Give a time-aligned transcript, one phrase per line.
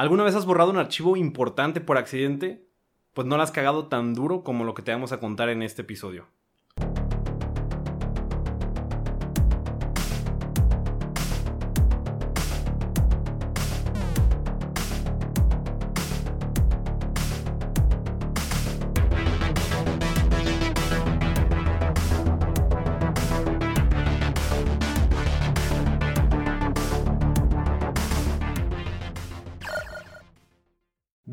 [0.00, 2.66] ¿Alguna vez has borrado un archivo importante por accidente?
[3.12, 5.62] Pues no lo has cagado tan duro como lo que te vamos a contar en
[5.62, 6.26] este episodio.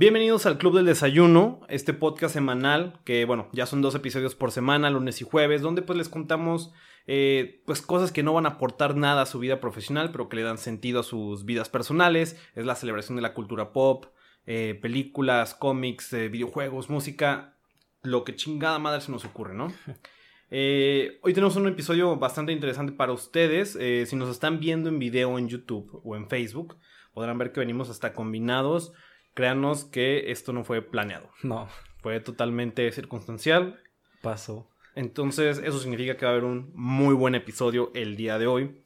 [0.07, 4.53] Bienvenidos al Club del Desayuno, este podcast semanal que, bueno, ya son dos episodios por
[4.53, 6.71] semana, lunes y jueves, donde pues les contamos
[7.07, 10.37] eh, pues cosas que no van a aportar nada a su vida profesional, pero que
[10.37, 12.41] le dan sentido a sus vidas personales.
[12.55, 14.05] Es la celebración de la cultura pop,
[14.45, 17.57] eh, películas, cómics, eh, videojuegos, música,
[18.01, 19.73] lo que chingada madre se nos ocurre, ¿no?
[20.49, 23.77] hoy tenemos un episodio bastante interesante para ustedes.
[24.07, 26.77] si nos están viendo en video en YouTube o en Facebook,
[27.13, 28.93] podrán ver que venimos hasta combinados
[29.37, 31.29] créanos que esto no fue planeado.
[31.43, 31.67] No.
[32.01, 33.79] Fue totalmente circunstancial.
[34.23, 34.67] Pasó.
[34.95, 38.81] Entonces, eso significa que va a haber un muy buen episodio el día de hoy.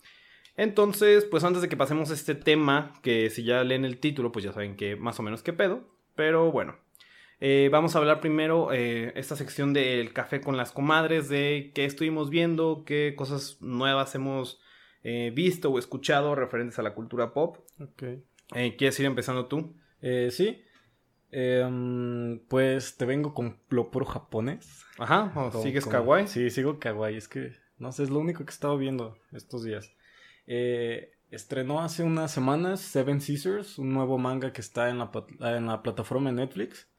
[0.58, 4.33] Entonces, pues antes de que pasemos a este tema, que si ya leen el título,
[4.33, 5.88] pues ya saben que más o menos qué pedo.
[6.16, 6.75] Pero bueno,
[7.39, 11.86] eh, vamos a hablar primero eh, esta sección del café con las comadres, de qué
[11.86, 14.59] estuvimos viendo, qué cosas nuevas hemos
[15.03, 17.59] eh, visto o escuchado referentes a la cultura pop.
[17.80, 18.03] Ok.
[18.77, 19.73] ¿Quieres ir empezando tú?
[20.02, 20.63] Eh, sí.
[21.31, 24.83] Em, pues te vengo con lo puro japonés.
[24.97, 26.27] Ajá, ¿sigues kawaii?
[26.27, 27.16] Sí, sigo kawaii.
[27.16, 29.93] Es que, no sé, es lo único que he estado viendo estos días.
[30.45, 35.67] Eh, estrenó hace unas semanas Seven Scissors, un nuevo manga que está en la, en
[35.67, 36.89] la plataforma de Netflix.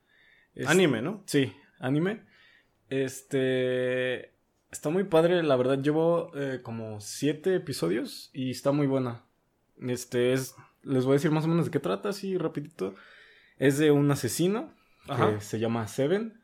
[0.66, 1.22] anime, ¿no?
[1.26, 2.22] Sí, anime.
[2.88, 4.32] Este.
[4.70, 5.78] Está muy padre, la verdad.
[5.78, 9.26] Llevo eh, como siete episodios y está muy buena.
[9.78, 12.94] Este es les voy a decir más o menos de qué trata, así rapidito.
[13.58, 14.72] Es de un asesino
[15.06, 16.40] que se llama Seven.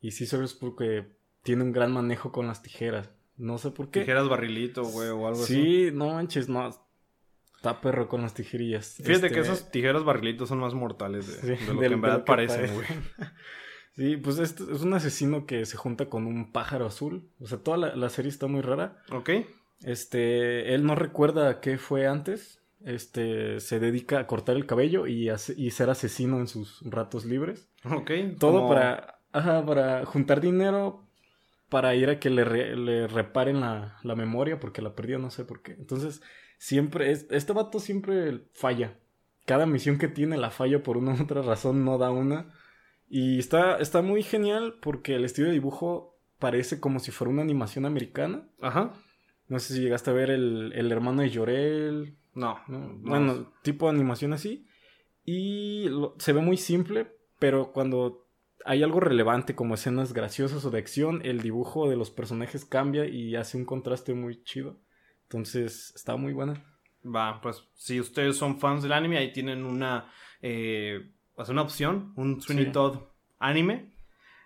[0.00, 1.08] Y sí es porque
[1.42, 3.10] tiene un gran manejo con las tijeras.
[3.36, 4.00] No sé por qué.
[4.00, 5.54] Tijeras barrilito, güey, o algo así.
[5.54, 6.68] Sí, no manches, no.
[7.56, 9.00] Está perro con las tijerillas.
[9.02, 12.72] Fíjate que este, esas tijeras barrilitos son más mortales de, lo que en verdad parecen,
[12.74, 12.86] güey.
[13.96, 17.28] Sí, pues es, es un asesino que se junta con un pájaro azul.
[17.40, 19.02] O sea, toda la, la serie está muy rara.
[19.10, 19.30] Ok.
[19.82, 25.30] Este, él no recuerda qué fue antes este se dedica a cortar el cabello y,
[25.30, 27.68] y ser asesino en sus ratos libres.
[27.84, 28.10] Ok.
[28.38, 31.08] Todo para, para juntar dinero
[31.68, 35.44] para ir a que le, le reparen la, la, memoria porque la perdió, no sé
[35.44, 35.72] por qué.
[35.72, 36.22] Entonces,
[36.56, 38.98] siempre, este vato siempre falla.
[39.44, 42.52] Cada misión que tiene la falla por una u otra razón, no da una.
[43.08, 47.42] Y está, está muy genial porque el estilo de dibujo parece como si fuera una
[47.42, 48.48] animación americana.
[48.60, 48.94] Ajá.
[49.46, 53.96] No sé si llegaste a ver el, el hermano de Llorel, no, Bueno, tipo de
[53.96, 54.66] animación así.
[55.24, 57.08] Y se ve muy simple,
[57.38, 58.26] pero cuando
[58.64, 63.06] hay algo relevante como escenas graciosas o de acción, el dibujo de los personajes cambia
[63.06, 64.80] y hace un contraste muy chido.
[65.24, 66.64] Entonces, está muy buena.
[67.04, 70.10] Va, pues si ustedes son fans del anime, ahí tienen una,
[70.42, 72.98] eh, pues una opción, un Sweeney Todd
[73.38, 73.92] anime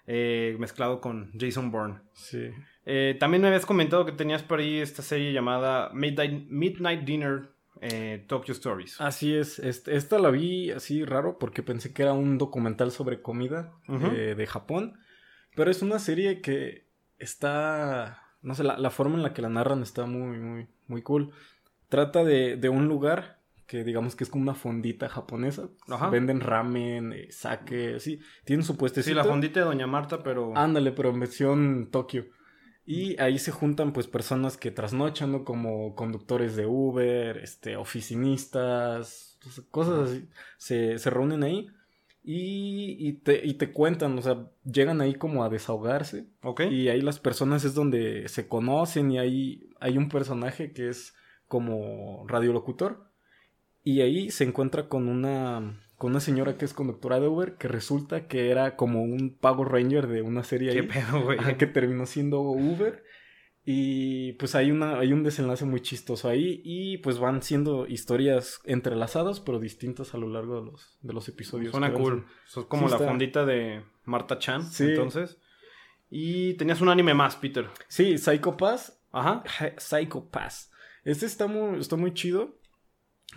[0.06, 2.00] eh, mezclado con Jason Bourne.
[2.12, 2.50] Sí.
[2.84, 7.51] Eh, también me habías comentado que tenías por ahí esta serie llamada Midnight Dinner
[7.82, 9.00] eh, Tokyo Stories.
[9.00, 13.72] Así es, esta la vi así raro porque pensé que era un documental sobre comida
[13.88, 15.00] eh, de Japón,
[15.56, 16.86] pero es una serie que
[17.18, 21.32] está, no sé, la, forma en la que la narran está muy, muy, muy cool.
[21.88, 25.68] Trata de, de un lugar que digamos que es como una fondita japonesa.
[26.10, 28.20] Venden ramen, eh, sake, así.
[28.44, 29.10] Tienen su puestecito.
[29.10, 30.56] Sí, la fondita de Doña Marta, pero...
[30.56, 32.26] Ándale, pero en versión Tokio.
[32.84, 35.44] Y ahí se juntan pues personas que trasnochan, ¿no?
[35.44, 40.28] Como conductores de Uber, este, oficinistas, pues, cosas así.
[40.58, 41.68] Se, se reúnen ahí
[42.24, 46.26] y, y, te, y te cuentan, o sea, llegan ahí como a desahogarse.
[46.42, 46.62] Ok.
[46.70, 51.14] Y ahí las personas es donde se conocen y ahí hay un personaje que es
[51.48, 53.10] como radiolocutor.
[53.84, 57.68] Y ahí se encuentra con una con una señora que es conductora de Uber que
[57.68, 61.38] resulta que era como un Pago Ranger de una serie ¿Qué pedo, güey?
[61.56, 63.04] que terminó siendo Uber.
[63.64, 68.60] Y pues hay, una, hay un desenlace muy chistoso ahí y pues van siendo historias
[68.64, 71.70] entrelazadas pero distintas a lo largo de los, de los episodios.
[71.70, 72.26] Suena cool.
[72.48, 74.86] Es como la fondita de Marta Chan, sí.
[74.88, 75.38] entonces.
[76.10, 77.68] Y tenías un anime más, Peter.
[77.86, 79.00] Sí, Psycho Pass.
[79.12, 79.44] Ajá.
[79.78, 80.72] Psycho Pass.
[81.04, 82.58] Este está muy, está muy chido.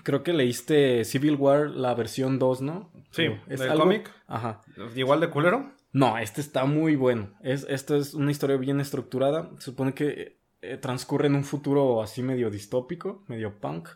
[0.04, 2.92] Creo que leíste Civil War, la versión 2, ¿no?
[3.12, 4.12] Sí, ¿es el cómic?
[4.28, 4.62] Ajá.
[4.96, 5.72] ¿Igual de culero?
[5.94, 7.30] No, este está muy bueno.
[7.42, 9.50] Es, esta es una historia bien estructurada.
[9.60, 13.90] Se supone que eh, transcurre en un futuro así medio distópico, medio punk.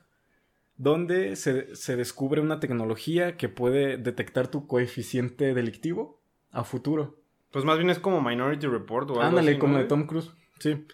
[0.77, 7.19] donde se, se descubre una tecnología que puede detectar tu coeficiente delictivo a futuro.
[7.51, 9.79] Pues más bien es como Minority Report o algo Ándale, así, como ¿no?
[9.79, 10.85] de Tom Cruise, sí.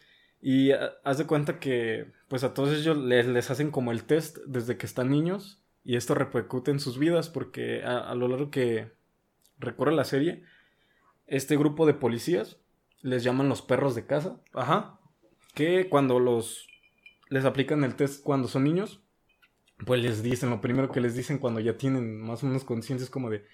[0.41, 4.03] Y ah, haz de cuenta que, pues a todos ellos les, les hacen como el
[4.03, 8.27] test desde que están niños y esto repercute en sus vidas porque a, a lo
[8.27, 8.91] largo que
[9.59, 10.43] recorre la serie,
[11.27, 12.57] este grupo de policías
[13.01, 14.99] les llaman los perros de casa, Ajá.
[15.53, 16.67] que cuando los
[17.29, 19.01] les aplican el test cuando son niños,
[19.85, 23.03] pues les dicen, lo primero que les dicen cuando ya tienen más o menos conciencia
[23.03, 23.45] es como de,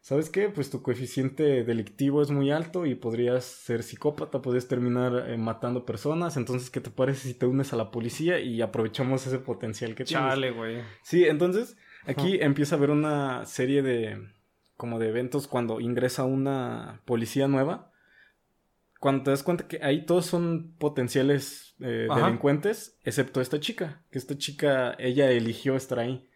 [0.00, 0.48] ¿sabes qué?
[0.48, 5.84] Pues tu coeficiente delictivo es muy alto y podrías ser psicópata, podrías terminar eh, matando
[5.84, 9.94] personas, entonces, ¿qué te parece si te unes a la policía y aprovechamos ese potencial
[9.94, 10.28] que tienes?
[10.28, 10.82] Chale, güey.
[11.02, 11.76] Sí, entonces
[12.06, 14.18] aquí empieza a haber una serie de
[14.80, 17.92] como de eventos cuando ingresa una policía nueva.
[18.98, 24.18] Cuando te das cuenta que ahí todos son potenciales eh, delincuentes, excepto esta chica, que
[24.18, 26.29] esta chica, ella eligió estar ahí.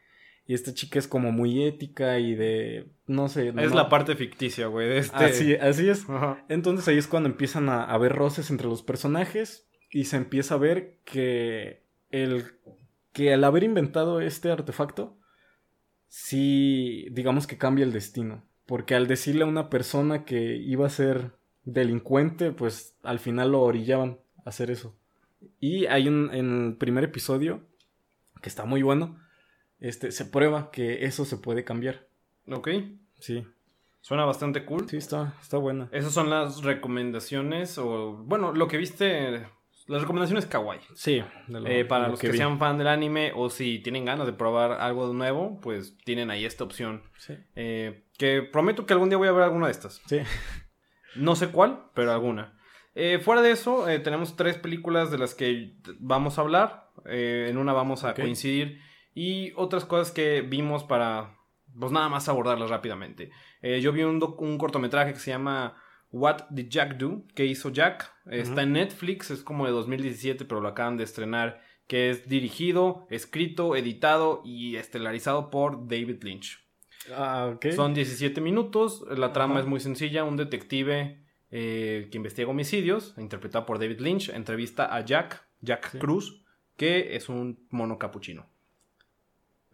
[0.47, 3.49] Y esta chica es como muy ética y de, no sé.
[3.49, 5.17] Es no- la parte ficticia, güey, de este...
[5.25, 6.09] Así, así es.
[6.09, 6.45] Ajá.
[6.49, 10.59] Entonces ahí es cuando empiezan a haber roces entre los personajes y se empieza a
[10.59, 12.45] ver que el
[13.13, 15.17] que al haber inventado este artefacto
[16.09, 20.91] sí digamos que cambia el destino, porque al decirle a una persona que iba a
[20.91, 21.33] ser
[21.65, 24.95] delincuente, pues al final lo orillaban a hacer eso.
[25.61, 27.63] Y hay un en el primer episodio
[28.43, 29.19] que está muy bueno,
[29.89, 32.07] este se prueba que eso se puede cambiar.
[32.51, 32.69] Ok.
[33.19, 33.47] Sí.
[34.01, 34.89] Suena bastante cool.
[34.89, 35.89] Sí, está está buena.
[35.93, 38.13] Esas son las recomendaciones o...
[38.25, 39.47] Bueno, lo que viste...
[39.87, 40.81] Las recomendaciones kawaii.
[40.95, 44.27] Sí, de lo- Eh, para los que, sean fan del anime o si tienen ganas
[44.27, 47.03] de probar algo nuevo, pues tienen ahí esta opción.
[47.19, 47.35] Sí.
[47.55, 50.01] Eh, que prometo que algún día voy a ver alguna de estas.
[50.07, 50.21] Sí.
[51.17, 52.59] No sé cuál, pero alguna.
[52.95, 56.91] Eh, fuera de eso, eh, tenemos tres películas de las que vamos a hablar.
[57.07, 58.81] En una vamos a coincidir.
[59.15, 61.37] Y otras cosas que vimos para,
[61.79, 63.31] pues nada más abordarlas rápidamente.
[63.63, 65.77] Eh, yo vi un, un cortometraje que se llama
[66.11, 67.23] What Did Jack Do?
[67.35, 68.13] que hizo Jack.
[68.27, 71.61] Está en Netflix, es como de 2017, pero lo acaban de estrenar.
[71.87, 76.59] Que es dirigido, escrito, editado y estelarizado por David Lynch.
[77.15, 77.67] Ah, ok.
[77.77, 79.05] Son 17 minutos.
[79.15, 80.25] La trama es muy sencilla.
[80.25, 85.99] Un detective eh, que investiga homicidios, interpretado por David Lynch, entrevista a Jack, Jack Sí.
[85.99, 86.43] Cruz,
[86.79, 88.49] que es un mono capuchino.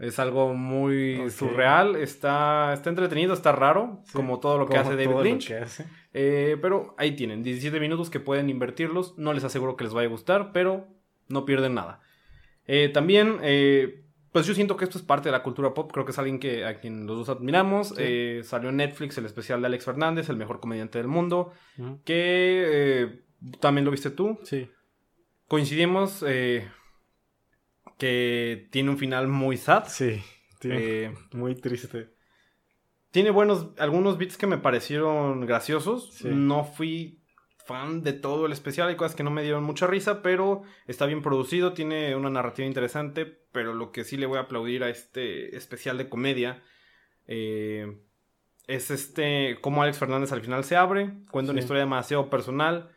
[0.01, 4.97] Es algo muy surreal, está, está entretenido, está raro, Sí, como todo lo que hace
[4.97, 5.49] David Lynch.
[5.49, 5.87] que hace.
[6.15, 9.19] Eh, pero ahí tienen, 17 minutos que pueden invertirlos.
[9.19, 10.89] No les aseguro que les vaya a gustar, pero
[11.29, 12.01] no pierden nada.
[12.67, 15.91] Eh, también, eh, pues yo siento que esto es parte de la cultura pop.
[15.93, 17.89] Creo que es alguien que, a quien los dos admiramos.
[17.89, 18.43] Sí.
[18.43, 21.53] Salió en Netflix el especial de Alex Fernández, el mejor comediante del mundo.
[22.05, 23.21] Que
[23.61, 24.39] también lo viste tú.
[24.45, 24.71] Sí.
[25.47, 26.25] Coincidimos
[28.01, 29.85] que tiene un final muy sad.
[29.87, 30.21] Sí.
[30.59, 32.09] Tiene- Eh, Muy triste.
[33.13, 36.13] Tiene buenos, algunos beats que me parecieron graciosos.
[36.15, 36.29] Sí.
[36.31, 37.19] No fui
[37.67, 41.07] fan de todo el especial, hay cosas que no me dieron mucha risa, pero está
[41.07, 44.89] bien producido, tiene una narrativa interesante, pero lo que sí le voy a aplaudir a
[44.89, 46.63] este especial de comedia
[47.29, 48.01] eh,
[48.67, 52.91] es este, cómo Alex Fernández al final se abre, cuenta una historia demasiado personal,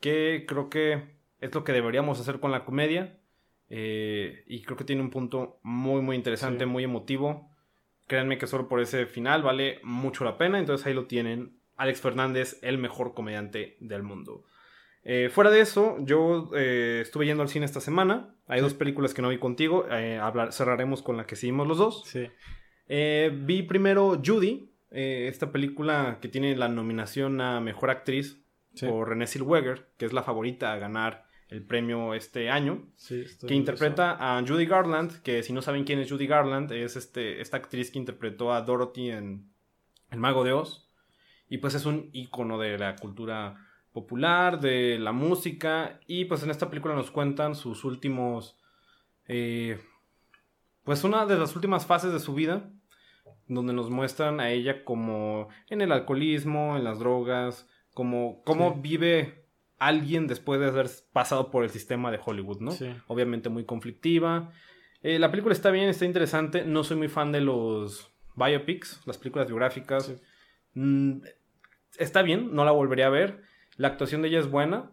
[0.00, 3.18] que creo que es lo que deberíamos hacer con la comedia,
[3.70, 6.70] eh, y creo que tiene un punto muy, muy interesante, Sí.
[6.70, 7.50] muy emotivo.
[8.06, 10.58] Créanme que solo por ese final vale mucho la pena.
[10.58, 11.56] Entonces ahí lo tienen.
[11.76, 14.44] Alex Fernández, el mejor comediante del mundo.
[15.02, 18.34] Eh, fuera de eso, yo eh, estuve yendo al cine esta semana.
[18.46, 19.86] Hay dos películas que no vi contigo.
[20.20, 22.04] hablar, cerraremos con la que seguimos los dos.
[22.06, 22.28] Sí.
[22.86, 28.40] Vi primero Judy, esta película que tiene la nominación a Mejor Actriz
[28.80, 33.54] por Renée Zellweger, que es la favorita a ganar el premio este año Sí, que
[33.54, 37.56] interpreta a Judy Garland, que si no saben quién es Judy Garland, es este, esta
[37.58, 39.50] actriz que interpretó a Dorothy en
[40.10, 40.88] El Mago de Oz.
[41.48, 43.56] Y pues es un ícono de la cultura
[43.92, 46.00] popular, de la música.
[46.06, 48.56] Y pues en esta película nos cuentan sus últimos...
[49.28, 49.78] eh,
[50.82, 52.68] pues una de las últimas fases de su vida,
[53.48, 58.80] donde nos muestran a ella como en el alcoholismo, en las drogas, como cómo Sí.
[58.82, 59.43] vive
[59.78, 62.70] alguien después de haber pasado por el sistema de Hollywood, ¿no?
[62.72, 62.90] Sí.
[63.06, 64.50] Obviamente muy conflictiva.
[65.02, 66.64] Eh, la película está bien, está interesante.
[66.64, 70.06] No soy muy fan de los biopics, las películas biográficas.
[70.06, 70.16] Sí.
[70.74, 71.20] Mm,
[71.98, 73.42] está bien, no la volvería a ver.
[73.76, 74.90] La actuación de ella es buena.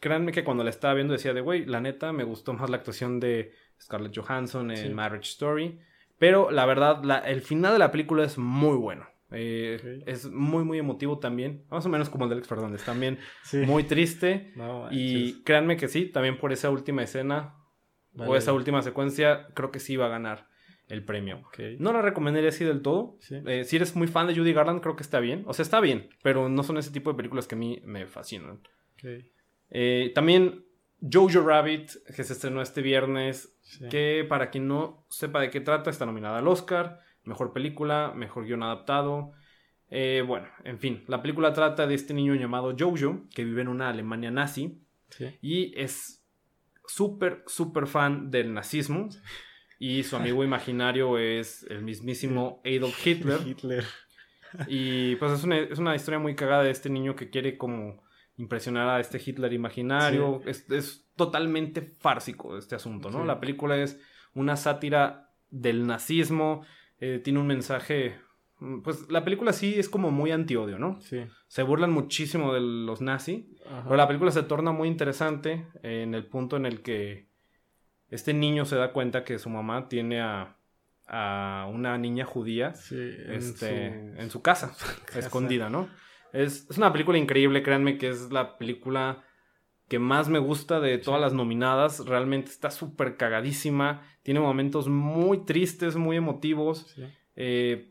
[0.00, 2.76] Créanme que cuando la estaba viendo decía de, güey, la neta me gustó más la
[2.76, 4.88] actuación de Scarlett Johansson en Sí.
[4.90, 5.78] Marriage Story.
[6.18, 9.06] Pero la verdad, la- el final de la película es muy bueno.
[9.30, 10.02] Eh.
[10.06, 11.64] Es muy, muy emotivo también.
[11.70, 12.84] Más o menos como el de Alex Fernández.
[12.84, 13.58] También Sí.
[13.58, 14.52] muy triste.
[14.56, 17.54] No Y créanme que sí, también por esa última escena
[18.16, 20.48] o esa última secuencia, creo que sí va a ganar.
[20.88, 21.42] el premio.
[21.78, 23.16] No la recomendaría así del todo.
[23.20, 23.36] Sí.
[23.46, 25.42] Eh, si eres muy fan de Judy Garland, creo que está bien.
[25.46, 28.06] O sea, está bien, pero no son ese tipo de películas que a mí me
[28.06, 28.60] fascinan.
[28.92, 29.24] Ok.
[29.70, 30.64] Eh, también
[31.10, 33.88] Jojo Rabbit, que se estrenó este viernes, Sí.
[33.88, 38.44] que para quien no sepa de qué trata, está nominada al Oscar, mejor película, mejor
[38.46, 39.32] guion adaptado.
[39.90, 43.68] Eh, bueno, en fin, la película trata de este niño llamado Jojo, que vive en
[43.68, 45.26] una Alemania nazi Sí.
[45.42, 46.24] y es
[46.86, 49.08] súper, súper fan del nazismo.
[49.78, 53.40] Y su amigo imaginario es el mismísimo Adolf Hitler.
[53.46, 53.84] Hitler.
[54.68, 58.02] Y pues es una, es una historia muy cagada de este niño que quiere como
[58.36, 60.40] impresionar a este Hitler imaginario.
[60.46, 63.24] Es, es totalmente fársico este asunto, ¿no?
[63.24, 64.00] La película es
[64.34, 66.64] una sátira del nazismo,
[66.98, 68.18] eh, tiene un mensaje...
[68.60, 71.00] mm, Pues la película sí es como muy antiodio, ¿no?
[71.00, 71.24] Sí.
[71.48, 73.44] Se burlan muchísimo de los nazis,
[73.84, 77.28] pero la película se torna muy interesante en el punto en el que
[78.08, 80.56] este niño se da cuenta que su mamá tiene a,
[81.06, 83.58] a una niña judía Sí, en este,
[84.14, 84.72] su- en su casa,
[85.16, 85.88] escondida, ¿no?
[86.32, 89.22] Es, es una película increíble, créanme que es la película
[89.88, 92.04] que más me gusta de todas las nominadas.
[92.06, 94.02] Realmente está súper cagadísima.
[94.22, 96.92] Tiene momentos muy tristes, muy emotivos.
[96.94, 97.04] Sí.
[97.36, 97.90] Eh,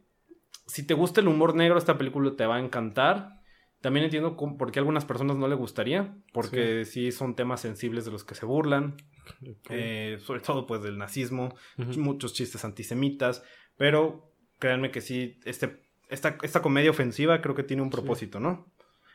[0.66, 3.42] si te gusta el humor negro, esta película te va a encantar.
[3.82, 7.12] También entiendo cómo- por qué a algunas personas no le gustaría, porque sí.
[7.12, 8.96] son temas sensibles de los que se burlan,
[9.70, 11.54] eh, sobre todo pues del nazismo,
[11.98, 13.44] muchos chistes antisemitas,
[13.76, 18.72] pero créanme que sí, este, esta, esta comedia ofensiva creo que tiene un propósito, ¿no?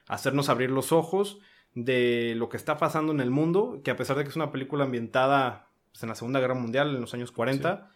[0.06, 1.38] Hacernos abrir los ojos
[1.74, 4.50] de lo que está pasando en el mundo, que a pesar de que es una
[4.50, 7.90] película ambientada pues, en la Segunda Guerra Mundial, en los años 40,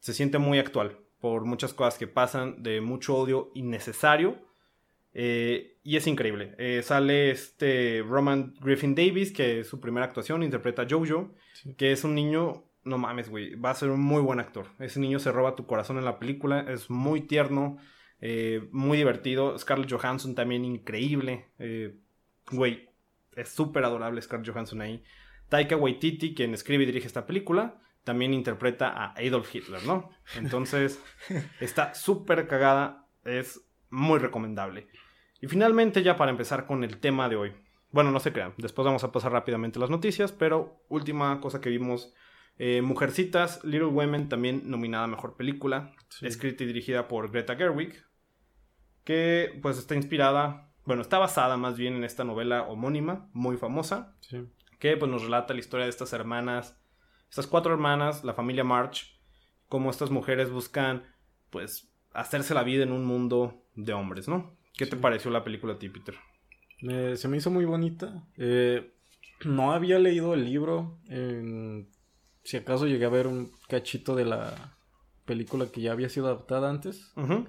[0.00, 4.46] se siente muy actual por muchas cosas que pasan, de mucho odio innecesario.
[5.14, 6.54] eh, y es increíble.
[6.58, 11.74] Eh, sale este Roman Griffin Davis, que es su primera actuación, interpreta a Jojo, Sí.
[11.74, 14.66] que es un niño, no mames, güey, va a ser un muy buen actor.
[14.78, 17.78] Ese niño se roba tu corazón en la película, es muy tierno,
[18.20, 19.58] eh, muy divertido.
[19.58, 21.46] Scarlett Johansson también increíble.
[22.50, 22.88] Güey,
[23.36, 25.02] es súper adorable Scarlett Johansson ahí.
[25.48, 30.10] Taika Waititi, quien escribe y dirige esta película, también interpreta a Adolf Hitler, ¿no?
[30.36, 31.02] Entonces,
[31.60, 34.88] está súper cagada, es muy recomendable.
[35.40, 37.52] Y finalmente, ya para empezar con el tema de hoy.
[37.90, 41.70] Bueno, no se crean, después vamos a pasar rápidamente las noticias, pero última cosa que
[41.70, 42.12] vimos,
[42.58, 46.26] eh, Mujercitas, Little Women, también nominada a Mejor Película, Sí.
[46.26, 47.94] escrita y dirigida por Greta Gerwig,
[49.04, 54.14] que pues está inspirada, bueno, está basada más bien en esta novela homónima, muy famosa,
[54.20, 54.38] Sí.
[54.78, 56.76] que pues nos relata la historia de estas hermanas,
[57.28, 59.20] estas cuatro hermanas, la familia March,
[59.68, 61.04] cómo estas mujeres buscan
[61.50, 64.56] pues hacerse la vida en un mundo de hombres, ¿no?
[64.78, 66.14] ¿Qué te pareció la película a ti, Peter?
[67.18, 68.24] Se me hizo muy bonita.
[68.38, 68.94] Eh,
[69.44, 70.98] no había leído el libro.
[72.44, 74.74] si acaso llegué a ver un cachito de la
[75.26, 77.12] película que ya había sido adaptada antes.
[77.16, 77.46] Ujú.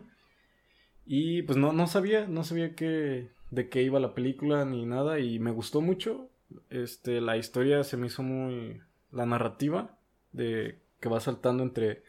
[1.11, 5.17] Y pues no, no sabía, no sabía que, de qué iba la película ni nada.
[5.19, 6.29] Y me gustó mucho.
[6.69, 8.79] Este, la historia se me hizo muy.
[9.11, 9.97] La narrativa
[10.33, 12.03] de que va saltando entre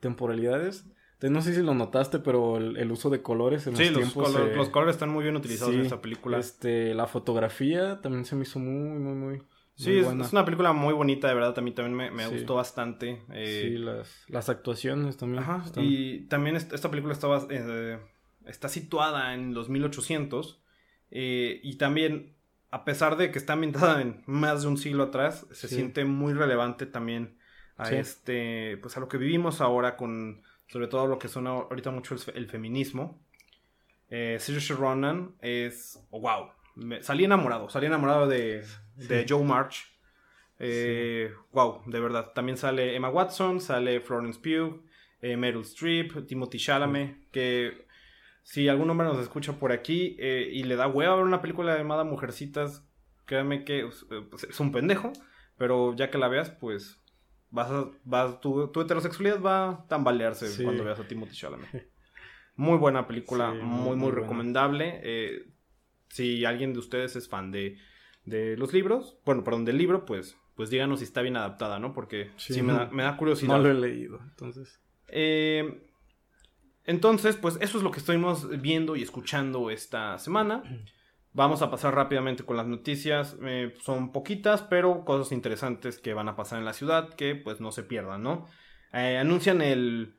[0.00, 0.86] temporalidades.
[1.14, 3.92] Entonces, no sé si lo notaste, pero el, el uso de colores en Sí, los
[3.92, 4.32] los, tiempos.
[4.32, 6.38] color- los colores están muy bien utilizados en esta película.
[6.38, 9.42] Este, la fotografía también se me hizo muy, muy, muy.
[9.74, 10.24] sí, muy es, buena.
[10.24, 11.58] es una película muy bonita, de verdad.
[11.58, 12.34] A mí también me, me Sí.
[12.34, 13.22] gustó bastante.
[13.32, 15.42] eh, Sí, las, las actuaciones también.
[15.42, 17.98] Ajá, están- y también est- esta película estaba, eh,
[18.46, 20.62] está situada en los 1800
[21.10, 22.34] eh, y también,
[22.70, 25.76] a pesar de que está ambientada en más de un siglo atrás, se Sí.
[25.76, 27.36] siente muy relevante también
[27.76, 27.94] a Sí.
[27.96, 32.14] este, pues a lo que vivimos ahora con, sobre todo lo que suena ahorita mucho
[32.14, 33.20] el, el feminismo.
[34.10, 38.64] Eh, Saoirse Ronan es, oh, wow, me- salí enamorado, salí enamorado de,
[38.96, 39.26] de.
[39.28, 39.92] Joe March.
[40.58, 42.32] Eh, Wow, de verdad.
[42.34, 44.82] También sale Emma Watson, sale Florence Pugh,
[45.20, 47.85] eh, Meryl Streep, Timothy Chalamet, que
[48.48, 51.76] si algún hombre nos escucha por aquí eh, y le da hueva ver una película
[51.76, 52.86] llamada Mujercitas,
[53.24, 53.90] créanme que eh,
[54.30, 55.12] pues, es un pendejo,
[55.58, 57.02] pero ya que la veas, pues
[57.50, 60.62] vas a, vas, tu, tu heterosexualidad va a tambalearse Sí.
[60.62, 61.90] cuando veas a Timothy Chalamet.
[62.54, 65.00] Muy buena película, Sí, muy, muy, recomendable.
[65.02, 65.48] Eh,
[66.08, 67.78] si alguien de ustedes es fan de,
[68.26, 71.92] de los libros, bueno, perdón, del libro, pues, pues díganos si está bien adaptada, ¿no?
[71.92, 73.56] Porque sí, Sí, me, da, me da curiosidad.
[73.56, 74.80] no lo he leído, entonces.
[75.08, 75.85] Eh,
[76.86, 80.62] entonces, pues eso es lo que estuvimos viendo y escuchando esta semana.
[81.32, 83.36] Vamos a pasar rápidamente con las noticias.
[83.42, 87.60] Eh, son poquitas, pero cosas interesantes que van a pasar en la ciudad que pues
[87.60, 88.46] no se pierdan, ¿no?
[88.92, 90.16] Eh, anuncian el,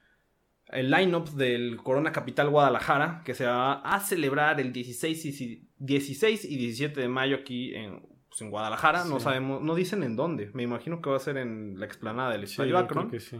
[0.67, 6.45] el line-up del Corona Capital Guadalajara que se va a celebrar el 16 y, 16
[6.45, 9.05] y 17 de mayo aquí en, pues, en Guadalajara.
[9.05, 10.51] No sabemos, no dicen en dónde.
[10.53, 13.09] Me imagino que va a ser en la explanada del Estadio Akron.
[13.09, 13.39] creo que sí.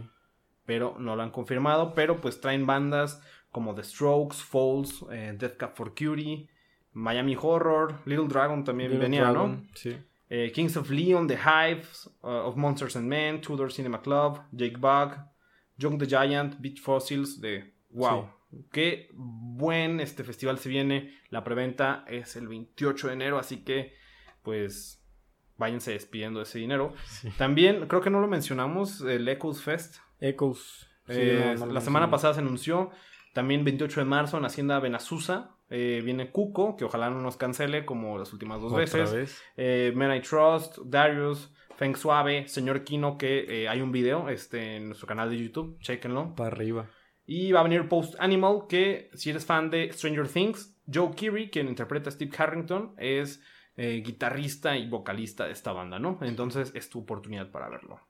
[0.68, 1.94] Pero no lo han confirmado.
[1.94, 6.46] Pero pues traen bandas como The Strokes, Falls, eh, Death Cab for Cutie,
[6.92, 9.68] Miami Horror, Little Dragon también Little venía, Dragon, ¿no?
[9.74, 9.96] Sí.
[10.28, 14.76] Eh, Kings of Leon, The Hives, uh, of Monsters and Men, Tudor Cinema Club, Jake
[14.76, 15.16] Bug,
[15.78, 18.28] Young the Giant, Beach Fossils, de wow.
[18.70, 21.14] Qué buen este festival se viene.
[21.30, 23.94] La preventa es el 28 de enero, así que
[24.42, 24.97] pues
[25.58, 26.94] váyanse despidiendo de ese dinero.
[27.04, 27.28] Sí.
[27.36, 29.96] También, creo que no lo mencionamos, el Echoes Fest.
[30.20, 30.88] Echoes.
[31.08, 32.90] Sí, Eh, no, no lo la semana pasada se anunció.
[33.34, 35.50] También 28 de marzo en Hacienda Benazusa.
[35.70, 39.12] eh, viene Cuco, que ojalá no nos cancele como las últimas dos veces.
[39.12, 39.42] vez.
[39.58, 44.86] Eh, Men I Trust, Darius, Feng Suave, Señor Kino, que hay un video este, en
[44.86, 46.34] nuestro canal de YouTube, chequenlo.
[46.34, 46.86] Para arriba.
[47.26, 51.50] Y va a venir Post Animal, que si eres fan de Stranger Things, Joe Keery,
[51.50, 53.42] quien interpreta a Steve Harrington, es
[53.80, 56.18] eh, guitarrista y vocalista de esta banda, ¿no?
[56.22, 58.00] Entonces es tu oportunidad para verlo.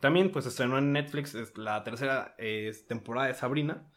[0.00, 3.90] También pues estrenó en Netflix la tercera eh, temporada de Sabrina,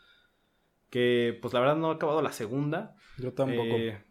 [0.89, 2.95] que pues la verdad no he acabado la segunda.
[3.19, 3.75] Yo tampoco.
[3.75, 4.03] Eh,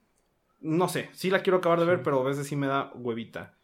[0.60, 2.02] no sé, sí la quiero acabar de ver, Sí.
[2.04, 3.58] pero a veces sí me da huevita.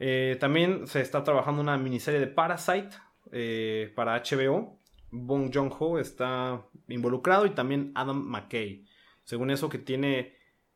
[0.00, 2.90] Eh, también se está trabajando una miniserie de Parasite
[3.94, 4.80] para HBO.
[5.10, 8.84] Bong Joon-ho está involucrado y también Adam McKay.
[9.22, 10.33] Según eso que tiene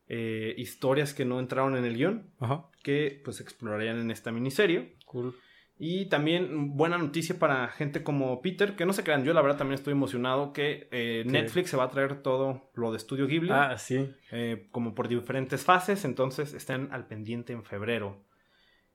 [0.09, 2.65] eh, historias que no entraron en el guion, Ajá.
[2.83, 4.97] que pues explorarían en esta miniserie.
[5.05, 5.35] Cool.
[5.81, 9.57] Y también buena noticia para gente como Peter, que no se crean, yo la verdad
[9.59, 11.23] también estoy emocionado que eh.
[11.25, 14.09] Netflix se va a traer todo lo de Studio Ghibli Ah, sí.
[14.31, 18.25] eh, como por diferentes fases, entonces están al pendiente en febrero.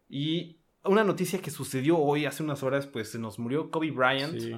[0.09, 4.39] Y una noticia que sucedió hoy, hace unas horas, pues se nos murió Kobe Bryant
[4.39, 4.55] Sí.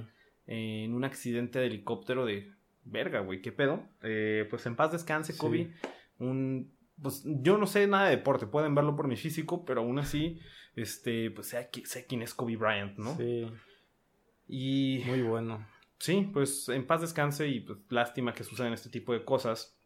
[0.48, 2.50] en un accidente de helicóptero de
[2.84, 3.84] verga, güey, qué pedo.
[4.02, 5.38] Eh, pues en paz descanse, Sí.
[6.18, 9.98] Un, pues yo no sé nada de deporte, pueden verlo por mi físico, pero aún
[9.98, 10.40] así,
[10.74, 13.16] este, pues sé quién es Kobe Bryant, ¿no?
[13.16, 13.50] Sí.
[14.48, 15.66] Y Muy bueno.
[15.98, 19.76] Sí, pues en paz descanse y pues lástima que sucedan este tipo de cosas.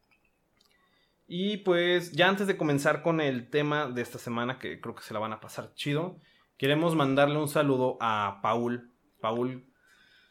[1.27, 5.03] Y pues ya antes de comenzar con el tema de esta semana, que creo que
[5.03, 6.19] se la van a pasar chido,
[6.57, 8.91] queremos mandarle un saludo a Paul.
[9.21, 9.63] Paul,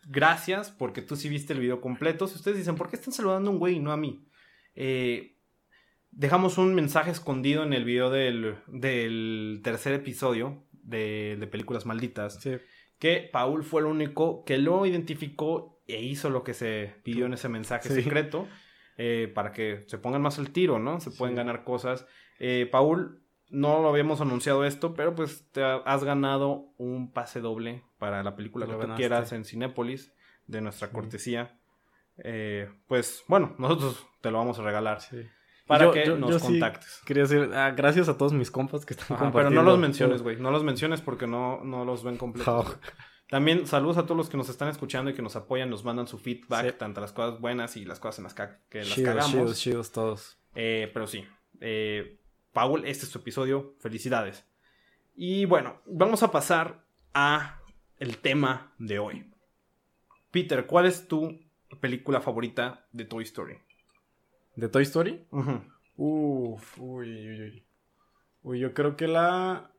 [0.06, 2.26] gracias porque tú sí viste el video completo.
[2.26, 4.26] Si ustedes dicen, ¿por qué están saludando a un güey y no a mí?
[4.74, 5.38] Eh,
[6.10, 12.40] dejamos un mensaje escondido en el video del, del tercer episodio de, de Películas Malditas
[12.40, 12.56] Sí.
[12.98, 17.34] que Paul fue el único que lo identificó e hizo lo que se pidió en
[17.34, 18.02] ese mensaje Sí.
[18.02, 18.46] secreto
[18.96, 21.00] eh, para que se pongan más al tiro, ¿no?
[21.00, 21.38] Se pueden Sí.
[21.38, 22.06] ganar cosas.
[22.38, 27.40] Eh, Paul, no lo habíamos anunciado esto, pero pues te ha- has ganado un pase
[27.40, 30.12] doble para la película que tú quieras en Cinépolis
[30.46, 30.94] de nuestra Sí.
[30.94, 31.58] cortesía.
[32.18, 35.22] Eh, pues bueno, nosotros te lo vamos a regalar Sí.
[35.66, 37.00] Para Yo- que yo- nos yo sí contactes.
[37.06, 39.62] Quería decir, ah, gracias a todos mis compas que están Ajá, pero compartiendo.
[39.62, 40.36] no los menciones, güey.
[40.36, 42.66] No los menciones porque no, no los ven completos.
[42.66, 42.78] Oh.
[43.28, 46.08] También saludos a todos los que nos están escuchando y que nos apoyan, nos mandan
[46.08, 46.72] su feedback, Sí.
[46.78, 49.30] tanto las cosas buenas y las cosas en las que las Chidos, cagamos.
[49.32, 50.38] chidos, chidos todos.
[50.56, 51.24] Eh, pero sí,
[51.60, 52.18] eh,
[52.52, 53.76] Paul, este es tu episodio.
[53.78, 54.44] Felicidades.
[55.14, 57.60] Y bueno, vamos a pasar a
[57.98, 59.30] el tema de hoy.
[60.32, 61.38] Peter, ¿cuál es tu
[61.80, 63.58] película favorita de Toy Story?
[64.56, 65.24] ¿De Toy Story?
[65.30, 65.60] Ujú.
[65.96, 67.64] Uf, uy, uy, uy.
[68.42, 69.70] Uy, yo creo que la.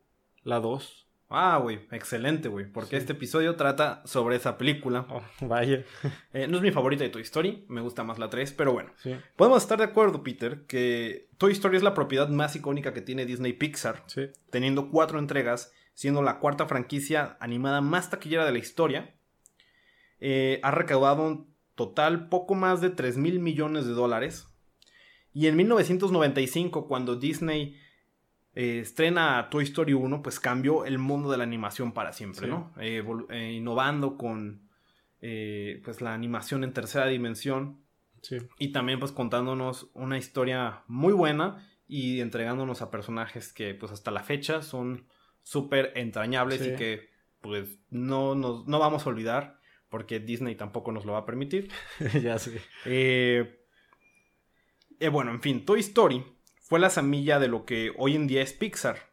[0.43, 1.07] La 2.
[1.33, 2.95] Ah, güey, excelente, güey, porque Sí.
[2.97, 5.05] este episodio trata sobre esa película.
[5.09, 5.83] Oh, vaya.
[6.33, 8.91] Eh, no es mi favorita de Toy Story, me gusta más la 3, pero bueno.
[8.97, 13.01] Sí, Podemos estar de acuerdo, Peter, que Toy Story es la propiedad más icónica que
[13.01, 14.29] tiene Disney Pixar, sí.
[14.49, 19.15] teniendo cuatro entregas, siendo la cuarta franquicia animada más taquillera de la historia.
[20.19, 24.47] Eh, ha recaudado un total poco más de 3 mil millones de dólares.
[25.33, 27.77] Y en 1995, cuando Disney
[28.53, 32.51] eh, estrena Toy Story 1, pues cambió el mundo de la animación para siempre, Sí.
[32.51, 32.73] ¿no?
[32.79, 34.67] Eh, eh, innovando con
[35.21, 37.79] eh, pues la animación en tercera dimensión
[38.21, 38.37] Sí.
[38.59, 44.11] y también pues contándonos una historia muy buena y entregándonos a personajes que pues hasta
[44.11, 45.07] la fecha son
[45.43, 46.69] súper entrañables Sí.
[46.71, 47.09] y que
[47.41, 51.69] pues no, nos, no vamos a olvidar porque Disney tampoco nos lo va a permitir.
[52.21, 52.61] ya sé.
[52.85, 53.60] Eh,
[55.01, 56.23] eh, bueno, en fin, Toy Story
[56.61, 59.11] fue la semilla de lo que hoy en día es Pixar.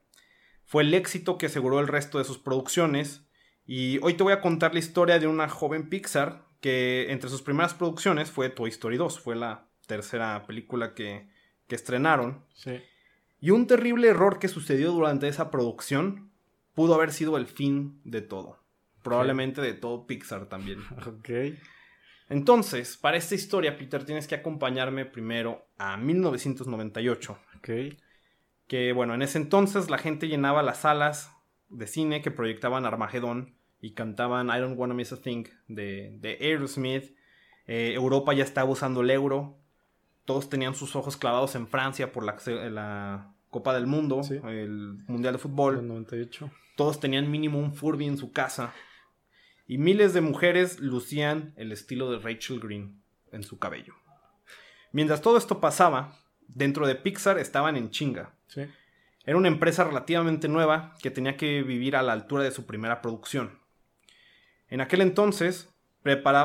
[0.64, 3.26] Fue el éxito que aseguró el resto de sus producciones.
[3.66, 7.42] Y hoy te voy a contar la historia de una joven Pixar que entre sus
[7.42, 9.18] primeras producciones fue Toy Story 2.
[9.18, 11.28] Fue la tercera película que,
[11.66, 12.44] que estrenaron.
[12.54, 12.80] Sí.
[13.40, 16.30] Y un terrible error que sucedió durante esa producción
[16.74, 18.62] pudo haber sido el fin de todo.
[19.02, 20.80] Probablemente de todo Pixar también.
[21.06, 21.30] Ok.
[22.28, 27.38] Entonces, para esta historia, Peter, tienes que acompañarme primero a 1998.
[27.56, 27.68] Ok.
[28.66, 31.32] Que bueno, en ese entonces la gente llenaba las salas
[31.70, 36.38] de cine que proyectaban Armagedón y cantaban I Don't Wanna Miss a Thing de, de
[36.40, 37.16] Aerosmith.
[37.66, 39.58] Eh, Europa ya estaba usando el euro.
[40.24, 42.36] Todos tenían sus ojos clavados en Francia por la,
[42.68, 45.86] la Copa del Mundo, el Mundial de Fútbol.
[45.86, 46.50] 98.
[46.76, 48.74] Todos tenían mínimo un Furby en su casa.
[49.68, 53.94] Y miles de mujeres lucían el estilo de Rachel Green en su cabello.
[54.92, 58.34] Mientras todo esto pasaba, dentro de Pixar estaban en chinga.
[59.24, 63.02] Era una empresa relativamente nueva que tenía que vivir a la altura de su primera
[63.02, 63.58] producción.
[64.68, 65.68] En aquel entonces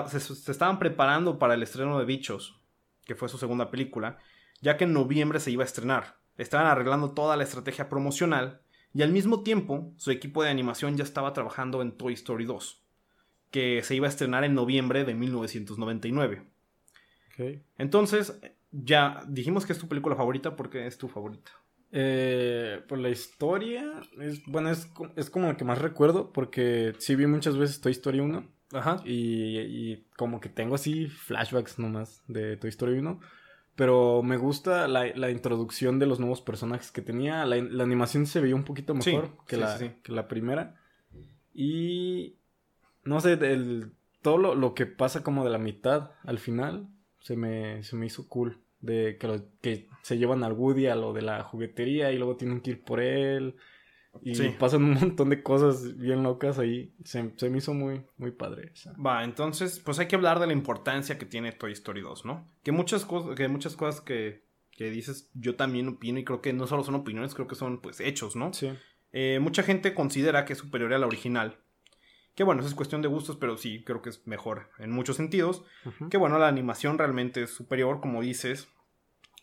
[0.10, 2.60] se, estaban preparando para el estreno de Bichos,
[3.06, 4.18] que fue su segunda película,
[4.62, 6.18] ya que en noviembre se iba a estrenar.
[6.38, 8.62] Estaban arreglando toda la estrategia promocional
[8.94, 12.83] y al mismo tiempo su equipo de animación ya estaba trabajando en Toy Story 2,
[13.54, 16.42] que se iba a estrenar en noviembre de 1999.
[17.78, 21.52] Entonces, ya dijimos que es tu película favorita porque es tu favorita.
[21.92, 27.16] Eh, por la historia, es, bueno, es, es como la que más recuerdo porque sí
[27.16, 28.44] vi muchas veces Toy Story 1.
[28.74, 29.04] Ajá.
[29.06, 33.20] Y, como que tengo así flashbacks nomás de Toy Story 1.
[33.76, 37.46] Pero me gusta la, introducción de los nuevos personajes que tenía.
[37.46, 40.76] La, animación se veía un poquito mejor que, la, que la primera.
[41.54, 42.38] Y
[43.04, 46.88] no sé, el, todo lo, lo, que pasa como de la mitad al final
[47.20, 51.14] se me, se me hizo cool de que, que se llevan al Woody a lo
[51.14, 53.56] de la juguetería y luego tienen que ir por él.
[54.22, 56.94] Y pasan un montón de cosas bien locas ahí.
[57.04, 58.74] Se, me hizo muy, muy padre.
[59.04, 62.46] Va, entonces, pues hay que hablar de la importancia que tiene Toy Story 2, ¿no?
[62.62, 66.54] Que muchas, cosas, que muchas cosas que, que dices, yo también opino y creo que
[66.54, 68.54] no solo son opiniones, creo que son pues hechos, ¿no?
[68.54, 68.70] Sí.
[69.14, 71.58] Eh, mucha gente considera que es superior a la original.
[72.36, 75.18] Que bueno, eso es cuestión de gustos, pero sí, creo que es mejor en muchos
[75.18, 75.64] sentidos.
[76.10, 78.70] Que bueno, la animación realmente es superior, como dices.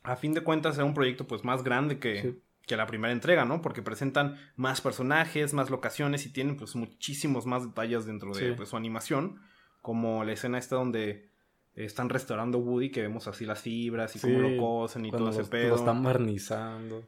[0.03, 3.45] A fin de cuentas, es un proyecto pues más grande que, que la primera entrega,
[3.45, 3.63] ¿no?
[3.63, 8.71] Porque presentan más personajes, más locaciones y tienen pues muchísimos más detalles dentro de pues,
[8.71, 9.41] su animación.
[9.83, 11.31] Como la escena esta donde
[11.75, 15.45] están restaurando Woody, que vemos así las fibras y cómo lo cosen y todo ese
[15.45, 15.71] pedo.
[15.71, 17.07] Lo están barnizando.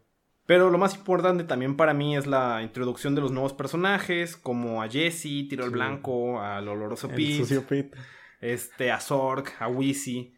[0.52, 4.82] Pero lo más importante también para mí es la introducción de los nuevos personajes, como
[4.82, 7.90] a Jesse, Tiro el Blanco, al oloroso Pete,
[8.38, 10.34] este, a Zork, a Wisi.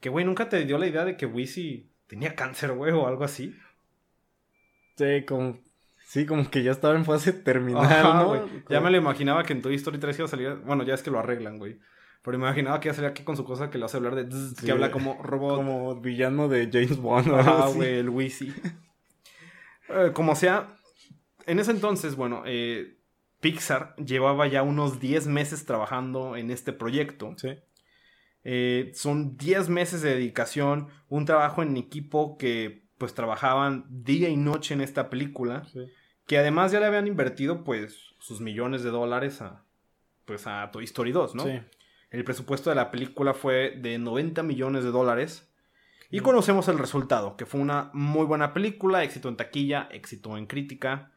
[0.00, 3.24] Que, güey, nunca te dio la idea de que Wisi tenía cáncer, güey, o algo
[3.24, 3.54] así.
[4.96, 5.58] Sí, como,
[6.06, 8.48] sí, como que ya estaba en fase terminal, ¿no?
[8.70, 11.02] Ya me lo imaginaba que en Toy Story 3 iba a salir, bueno, ya es
[11.02, 11.78] que lo arreglan, güey.
[12.22, 14.14] Pero me imaginaba que iba a salir aquí con su cosa que le hace hablar
[14.14, 14.34] de...
[14.64, 15.56] que habla como robot.
[15.56, 17.28] Como villano de James Bond.
[17.34, 18.50] Ah, güey, el Wisi.
[19.88, 20.78] Eh, como sea,
[21.46, 22.98] en ese entonces, bueno, eh,
[23.40, 27.34] Pixar llevaba ya unos 10 meses trabajando en este proyecto.
[27.36, 27.56] Sí.
[28.44, 34.36] Eh, son 10 meses de dedicación, un trabajo en equipo que pues trabajaban día y
[34.36, 35.66] noche en esta película.
[36.26, 39.64] Que además ya le habían invertido pues sus millones de dólares a
[40.24, 41.44] pues a Toy Story 2, ¿no?
[41.44, 41.60] Sí.
[42.10, 45.47] El presupuesto de la película fue de 90 millones de dólares.
[46.10, 50.46] Y conocemos el resultado, que fue una muy buena película, éxito en taquilla, éxito en
[50.46, 51.12] crítica.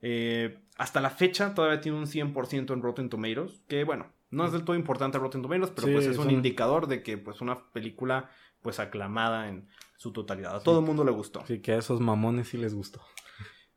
[0.00, 4.52] Eh, hasta la fecha todavía tiene un 100% en Rotten Tomatoes, que bueno, no es
[4.52, 8.30] del todo importante Rotten Tomatoes, pero pues es un indicador de que pues una película
[8.62, 10.54] pues aclamada en su totalidad.
[10.54, 11.44] A todo el mundo le gustó.
[11.46, 13.00] Sí, que a esos mamones sí les gustó.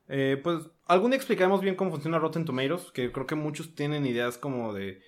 [0.07, 4.05] Eh, pues algún día explicaremos bien cómo funciona Rotten Tomatoes, que creo que muchos tienen
[4.05, 5.01] ideas como de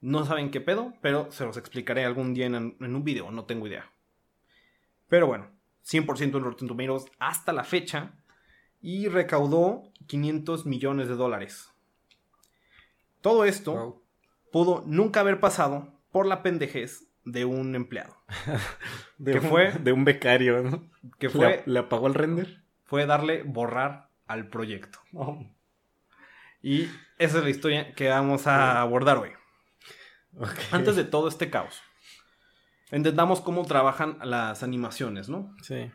[0.00, 3.44] no saben qué pedo, pero se los explicaré algún día en, en un video, no
[3.44, 3.90] tengo idea.
[5.08, 5.50] Pero bueno,
[5.86, 8.12] 100% en Rotten Tomatoes hasta la fecha
[8.80, 11.72] y recaudó 500 millones de dólares.
[13.20, 14.02] Todo esto
[14.52, 18.16] pudo nunca haber pasado por la pendejez de un empleado.
[19.18, 20.90] de que fue de un becario, ¿no?
[21.18, 22.62] Que fue le, apagó el render.
[22.84, 25.00] Fue darle borrar al proyecto.
[26.62, 26.84] Y
[27.18, 29.30] esa es la historia que vamos a abordar hoy.
[30.70, 31.82] Antes de todo este caos
[32.90, 35.54] entendamos cómo trabajan las animaciones, ¿no?
[35.62, 35.90] Sí.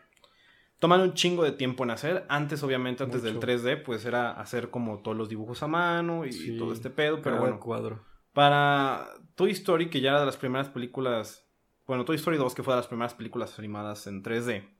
[0.79, 2.25] Toman un chingo de tiempo en hacer.
[2.27, 6.57] Antes, obviamente, antes del 3D, pues era hacer como todos los dibujos a mano y
[6.57, 7.21] todo este pedo.
[7.21, 8.03] Pero bueno, cuadro.
[8.33, 11.47] para Toy Story, que ya era de las primeras películas.
[11.87, 14.73] Bueno, Toy Story 2, que fue de las primeras películas animadas en 3D.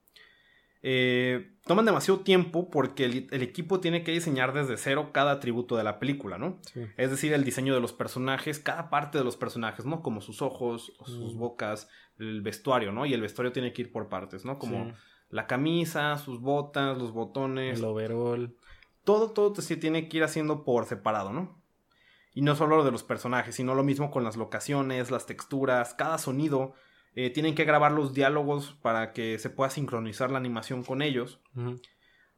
[0.86, 5.86] Eh, toman demasiado tiempo porque el, equipo tiene que diseñar desde cero cada atributo de
[5.86, 6.60] la película, ¿no?
[6.97, 10.02] Es decir, el diseño de los personajes, cada parte de los personajes, ¿no?
[10.02, 11.88] Como sus ojos, sus bocas,
[12.19, 13.06] el vestuario, ¿no?
[13.06, 14.60] Y el vestuario tiene que ir por partes, ¿no?
[14.60, 14.93] Como
[15.30, 17.80] la camisa, sus botas, los botones.
[17.80, 18.56] El overall.
[19.04, 21.62] Todo, todo se tiene que ir haciendo por separado, ¿no?
[22.34, 25.93] Y no solo lo de los personajes, sino lo mismo con las locaciones, las texturas,
[25.93, 26.73] cada sonido
[27.15, 31.39] eh, tienen que grabar los diálogos para que se pueda sincronizar la animación con ellos.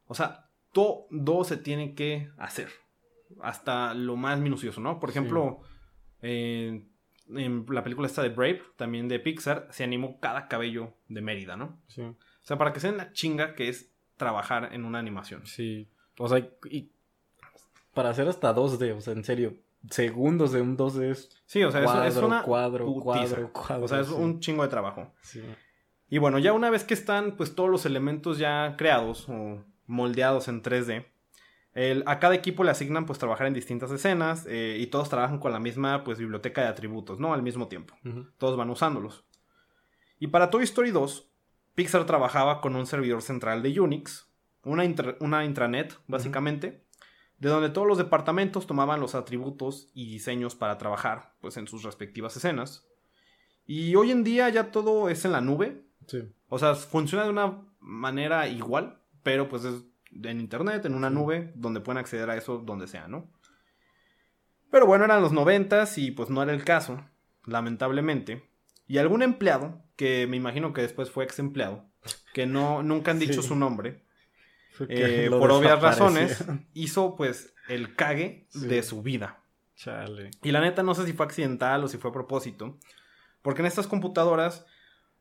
[0.06, 2.68] O sea, todo se tiene que hacer.
[3.40, 5.00] Hasta lo más minucioso, ¿no?
[5.00, 5.60] Por ejemplo,
[6.20, 6.86] eh,
[7.34, 11.56] en la película esta de Brave, también de Pixar, se animó cada cabello de Mérida,
[11.56, 11.80] ¿no?
[11.88, 12.02] Sí.
[12.02, 15.44] O sea, para que se den la chinga que es trabajar en una animación.
[15.46, 15.88] Sí.
[16.18, 16.38] O sea,
[16.70, 16.90] y
[17.92, 19.54] para hacer hasta 2D, o sea, en serio,
[19.90, 23.84] segundos de un 2D es Sí, o sea, es- cuadro, es, una cuadro, cuadro, cuadro.
[23.84, 24.14] O sea, es sí.
[24.14, 25.12] un chingo de trabajo.
[25.22, 25.42] Sí.
[26.08, 30.48] Y bueno, ya una vez que están pues todos los elementos ya creados o moldeados
[30.48, 31.06] en 3D,
[31.76, 35.38] el- a cada equipo le asignan pues trabajar en distintas escenas eh, y todos trabajan
[35.38, 37.32] con la misma pues biblioteca de atributos, ¿no?
[37.34, 37.94] Al mismo tiempo.
[38.38, 39.24] Todos van usándolos.
[40.18, 41.28] Y para Toy Story 2,
[41.74, 44.26] Pixar trabajaba con un servidor central de Unix,
[44.64, 46.82] una, intra- una intranet, básicamente,
[47.38, 51.82] de donde todos los departamentos tomaban los atributos y diseños para trabajar, pues en sus
[51.82, 52.86] respectivas escenas.
[53.66, 56.22] Y hoy en día ya todo es en la nube, Sí.
[56.48, 59.82] o sea, funciona de una manera igual, pero pues es
[60.24, 63.30] en internet, en una nube, donde pueden acceder a eso donde sea, ¿no?
[64.70, 67.04] Pero bueno, eran los noventas y pues no era el caso,
[67.44, 68.48] lamentablemente.
[68.86, 71.84] Y algún empleado, que me imagino que después fue ex empleado,
[72.34, 73.48] que no, nunca han dicho Sí.
[73.48, 74.02] su nombre,
[74.88, 78.66] eh, por obvias razones, hizo pues el cague Sí.
[78.66, 79.38] de su vida.
[79.76, 80.30] Chale.
[80.42, 82.78] Y la neta no sé si fue accidental o si fue a propósito.
[83.42, 84.66] Porque en estas computadoras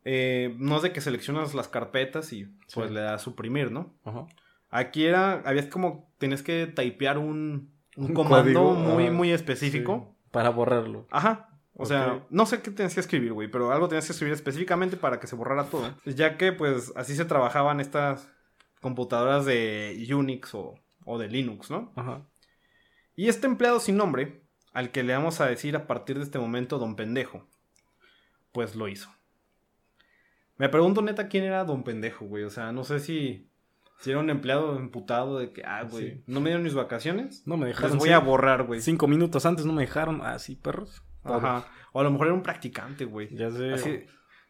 [0.08, 2.94] eh, no es de que seleccionas las carpetas y pues Sí.
[2.94, 3.94] le das suprimir, ¿no?
[4.04, 4.28] Ajá.
[4.76, 9.32] Aquí era, habías como, tenías que typear un, un Un comando código, muy, ah, muy
[9.32, 10.10] específico.
[10.10, 11.08] Sí, Para borrarlo.
[11.12, 11.50] Ajá.
[11.78, 14.98] O sea, no sé qué tenías que escribir, güey, pero algo tenías que escribir específicamente
[14.98, 15.94] para que se borrara todo.
[16.06, 18.30] Ya que, pues, así se trabajaban estas
[18.82, 21.94] computadoras de Unix o, o de Linux, ¿no?
[21.96, 22.26] Ajá.
[23.16, 24.42] Y este empleado sin nombre,
[24.74, 27.48] al que le vamos a decir a partir de este momento Don Pendejo,
[28.52, 29.10] pues lo hizo.
[30.58, 32.44] Me pregunto neta quién era Don Pendejo, güey.
[32.44, 33.50] O sea, no sé si,
[34.00, 36.24] si era un empleado emputado de que, ah, güey, Sí.
[36.28, 37.44] no me dieron mis vacaciones.
[37.48, 37.98] No me Les dejaron.
[37.98, 38.14] voy sí.
[38.14, 38.82] a borrar, güey.
[38.82, 40.22] Cinco minutos antes no me dejaron.
[40.24, 41.02] Ah, sí, perros.
[41.24, 41.66] Ajá.
[41.92, 43.36] O a lo mejor era un practicante, güey.
[43.36, 43.74] Ya sé.
[43.74, 44.06] Así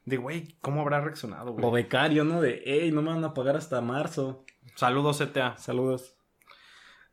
[0.06, 1.84] de, güey, ¿cómo habrá reaccionado, O güey?
[1.84, 2.42] becario, ¿no?
[2.42, 4.44] De, hey, no me van a pagar hasta marzo.
[4.76, 5.58] Saludos, CTA.
[5.58, 6.16] Saludos.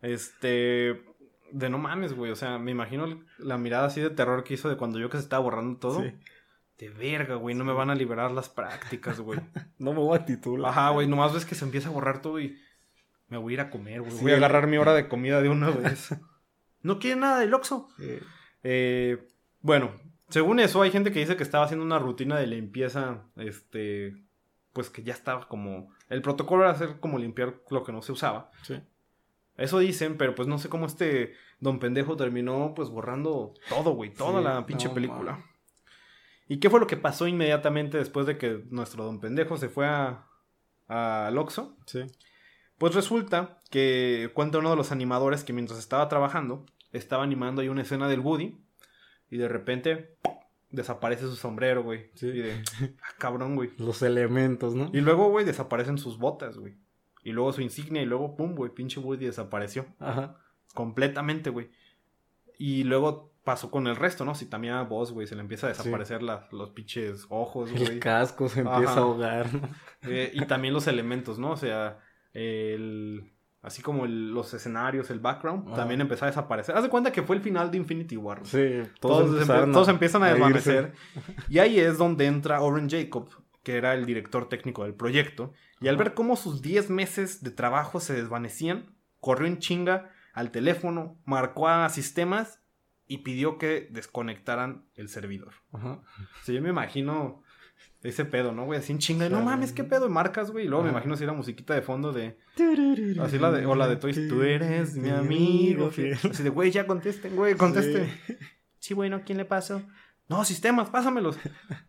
[0.01, 1.03] Este.
[1.53, 2.31] De no mames, güey.
[2.33, 5.19] O sea, me imagino la mirada así de terror que hizo de cuando yo que
[5.19, 6.01] se estaba borrando todo.
[6.03, 6.13] Sí.
[6.83, 7.55] De verga, güey.
[7.55, 9.39] No me van a liberar las prácticas, güey.
[9.79, 10.73] No me voy a titular.
[10.73, 11.07] Ajá, güey.
[11.07, 12.59] Nomás ves que se empieza a borrar todo y.
[13.29, 14.11] Me voy a ir a comer, güey.
[14.11, 14.23] Sí.
[14.23, 16.09] Voy a agarrar mi hora de comida de una vez.
[16.83, 17.89] no quiere nada del Oxxo.
[17.99, 18.19] Sí.
[18.65, 19.29] Eh,
[19.61, 19.93] bueno,
[20.29, 23.27] según eso, hay gente que dice que estaba haciendo una rutina de limpieza.
[23.37, 24.17] Este.
[24.73, 25.89] Pues que ya estaba como.
[26.09, 28.51] El protocolo era hacer como limpiar lo que no se usaba.
[28.63, 28.83] Sí.
[29.57, 34.13] Eso dicen, pero pues no sé cómo este don pendejo terminó pues borrando todo, güey,
[34.13, 35.33] toda Sí, la pinche no, película.
[35.33, 35.52] man.
[36.49, 39.87] ¿Y qué fue lo que pasó inmediatamente después de que nuestro don pendejo se fue
[39.87, 40.27] a,
[40.89, 41.77] a al Oxxo?
[41.87, 42.01] Sí.
[42.79, 47.69] Pues resulta que cuenta uno de los animadores que mientras estaba trabajando, estaba animando ahí
[47.69, 48.59] una escena del Woody
[49.31, 50.17] y de repente
[50.71, 52.11] desaparece su sombrero, güey.
[52.15, 52.27] Sí.
[52.27, 52.63] Y de,
[53.03, 53.71] ah, cabrón, güey.
[53.79, 54.91] Los elementos, ¿no?
[54.93, 56.75] Y luego, güey, desaparecen sus botas, güey.
[57.23, 59.87] Y luego su insignia y luego, pum, güey, pinche Woody desapareció.
[60.01, 60.39] Ajá.
[60.75, 61.71] Completamente, güey.
[62.59, 64.35] Y luego pasó con el resto, ¿no?
[64.35, 65.79] Si también a Boss, güey, se le empieza a Sí.
[65.79, 67.99] desaparecer la- los pinches ojos, El güey.
[68.01, 69.01] casco se empieza Ajá.
[69.01, 69.47] a ahogar.
[70.03, 71.51] Eh, y también los elementos, ¿no?
[71.53, 71.99] O sea,
[72.33, 73.29] el...
[73.63, 75.77] Así como el- los escenarios, el background, Ajá.
[75.77, 76.77] también empezó a desaparecer.
[76.77, 78.41] Haz de cuenta que fue el final de Infinity War.
[78.41, 78.51] güey.
[78.51, 80.93] Sí, Todos, empe- empezaron todos empiezan a desvanecer.
[81.49, 83.29] Y ahí es donde entra Oren Jacob,
[83.63, 85.53] que era el director técnico del proyecto.
[85.81, 86.05] Y al Ajá.
[86.05, 91.69] ver cómo sus 10 meses de trabajo se desvanecían, corrió en chinga al teléfono, marcó
[91.69, 92.61] a sistemas
[93.13, 95.55] y pidió que desconectaran el servidor.
[95.73, 96.01] Ajá.
[96.41, 97.43] O sea, yo me imagino
[98.03, 98.79] ese pedo, ¿no, güey?
[98.79, 99.29] Así en chinga.
[99.29, 100.07] No mames, qué pedo.
[100.07, 100.65] Y marcas, güey.
[100.65, 102.39] Y luego me imagino así la musiquita de fondo de...
[103.21, 103.67] Así la de...
[103.67, 104.13] O la de Toy.
[104.29, 105.91] Tú eres mi amigo.
[105.91, 106.15] fiel.
[106.15, 108.09] Así de, güey, ya contesten, güey, contesten.
[108.27, 108.37] Sí.
[108.79, 109.83] Sí, bueno, ¿quién le pasó?
[110.29, 111.39] No, sistemas, pásamelos.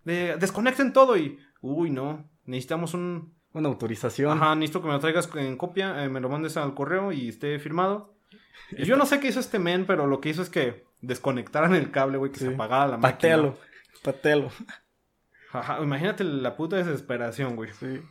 [0.03, 1.39] De- desconecten todo y.
[1.61, 2.29] Uy, no.
[2.45, 3.33] Necesitamos un.
[3.53, 4.35] Una autorización.
[4.35, 7.29] Ajá, necesito que me lo traigas en copia, eh, me lo mandes al correo y
[7.29, 8.15] esté firmado.
[8.71, 11.75] Y yo no sé qué hizo este men, pero lo que hizo es que desconectaran
[11.75, 13.11] el cable, güey, que se apagara la máquina.
[13.11, 13.57] Patealo.
[14.03, 14.51] Patealo.
[15.51, 17.71] Ajá, imagínate la puta desesperación, güey.
[17.73, 18.01] Sí.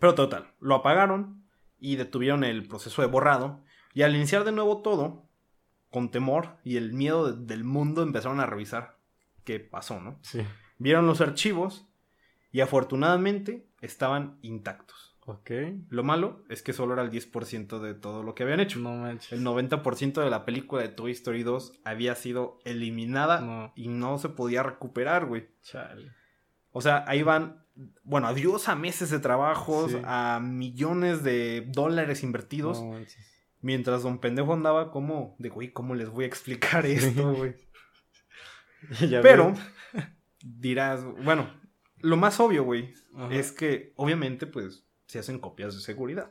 [0.00, 1.44] Pero total, lo apagaron
[1.78, 3.60] y detuvieron el proceso de borrado.
[3.92, 5.22] Y al iniciar de nuevo todo,
[5.90, 8.98] con temor y el miedo de- del mundo, empezaron a revisar
[9.44, 10.18] qué pasó, ¿no?
[10.22, 10.44] Sí.
[10.78, 11.86] Vieron los archivos
[12.50, 15.13] y afortunadamente estaban intactos.
[15.26, 15.50] Ok.
[15.88, 18.78] Lo malo es que solo era el 10% de todo lo que habían hecho.
[18.78, 19.32] No manches.
[19.32, 23.72] El 90% de la película de Toy Story 2 había sido eliminada No.
[23.74, 25.48] y no se podía recuperar, güey.
[25.62, 26.12] Chale.
[26.72, 27.64] O sea, ahí van,
[28.02, 29.98] bueno, adiós a meses de trabajos, Sí.
[30.04, 33.24] a millones de dólares invertidos, No manches.
[33.62, 37.54] mientras Don Pendejo andaba como de, güey, ¿cómo les voy a explicar esto, güey?
[39.22, 39.54] Pero
[40.42, 41.48] dirás, bueno,
[42.00, 43.34] lo más obvio, güey, Ajá.
[43.34, 46.30] es que obviamente pues se hacen copias de seguridad.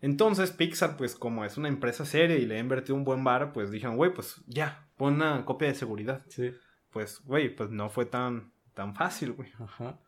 [0.00, 3.52] Entonces Pixar, pues como es una empresa seria y le ha invertido un buen bar,
[3.52, 6.24] pues dijeron, güey, pues ya, pon una copia de seguridad.
[6.28, 6.52] Sí.
[6.90, 9.50] Pues, güey, pues no fue tan, tan fácil, güey.
[9.58, 10.00] Ajá.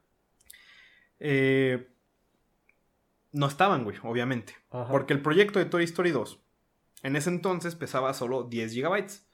[1.21, 1.89] Eh,
[3.33, 4.55] no estaban, güey, obviamente.
[4.71, 4.91] Ajá.
[4.91, 6.43] Porque el proyecto de Toy Story 2
[7.03, 9.27] en ese entonces pesaba solo 10 gigabytes,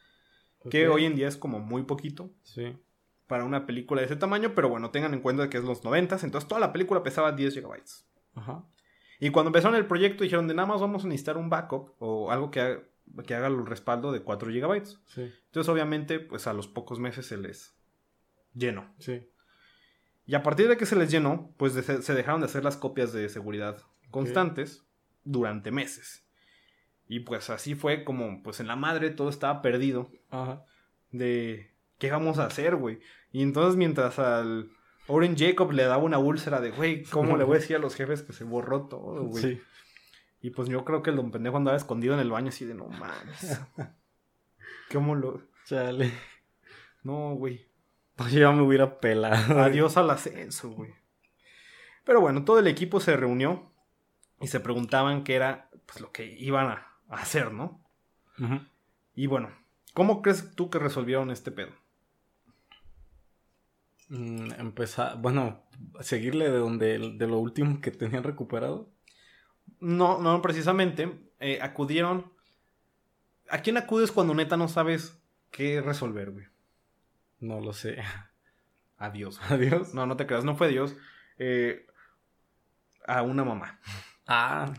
[0.71, 2.77] que hoy en día es como muy poquito Sí.
[3.29, 6.19] Para una película de ese tamaño, pero bueno, tengan en cuenta que es los 90,
[6.23, 8.09] entonces toda la película pesaba 10 gigabytes.
[8.35, 8.65] Ajá.
[9.21, 12.31] Y cuando empezaron el proyecto dijeron de nada más vamos a necesitar un backup o
[12.31, 12.83] algo que haga,
[13.27, 15.01] que haga el respaldo de 4 gigabytes.
[15.07, 15.33] Sí.
[15.47, 17.77] Entonces obviamente pues a los pocos meses se les
[18.55, 18.93] llenó.
[18.99, 19.29] Sí.
[20.27, 23.13] Y a partir de que se les llenó, pues se dejaron de hacer las copias
[23.13, 24.85] de seguridad constantes
[25.25, 26.25] durante meses.
[27.09, 30.65] Y pues así fue como pues en la madre todo estaba perdido Ajá.
[31.11, 33.01] de qué vamos a hacer, güey.
[33.33, 34.71] Y entonces mientras al
[35.07, 37.95] Oren Jacob le daba una úlcera de, güey, ¿cómo le voy a decir a los
[37.95, 39.43] jefes que se borró todo, güey?
[39.43, 39.63] Sí.
[40.41, 42.75] Y pues yo creo que el don pendejo andaba escondido en el baño así de,
[42.75, 43.61] no mames.
[44.93, 45.43] ¿Cómo lo...?
[45.65, 46.13] Chale.
[47.03, 47.67] No, güey.
[48.15, 49.61] Pues ya me hubiera pelado.
[49.61, 50.93] Adiós al ascenso, güey.
[52.05, 53.71] Pero bueno, todo el equipo se reunió
[54.41, 57.85] y se preguntaban qué era pues, lo que iban a hacer, ¿no?
[58.39, 58.61] Ujú.
[59.15, 59.51] Y bueno,
[59.95, 61.73] ¿cómo crees tú que resolvieron este pedo?
[64.09, 65.63] Mm, empezar, bueno,
[66.01, 68.89] seguirle de donde, de lo último que tenían recuperado.
[69.81, 71.13] No, no, precisamente.
[71.41, 72.33] eh, acudieron.
[73.51, 75.19] ¿A quién acudes cuando neta no sabes
[75.51, 76.47] qué resolver, güey?
[77.41, 77.99] No lo sé.
[78.99, 79.41] A Dios.
[79.49, 79.95] Adiós.
[79.95, 80.97] No, no te creas, no fue Dios.
[81.39, 81.87] Eh,
[83.07, 83.79] a una mamá.
[84.27, 84.75] Ah.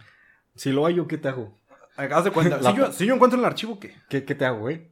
[0.55, 1.57] Si lo hallo, ¿qué te hago?
[1.95, 2.59] Haz de cuenta.
[2.61, 3.95] Si, yo, si yo encuentro el archivo, ¿qué?
[4.09, 4.89] ¿Qué, qué te hago, güey?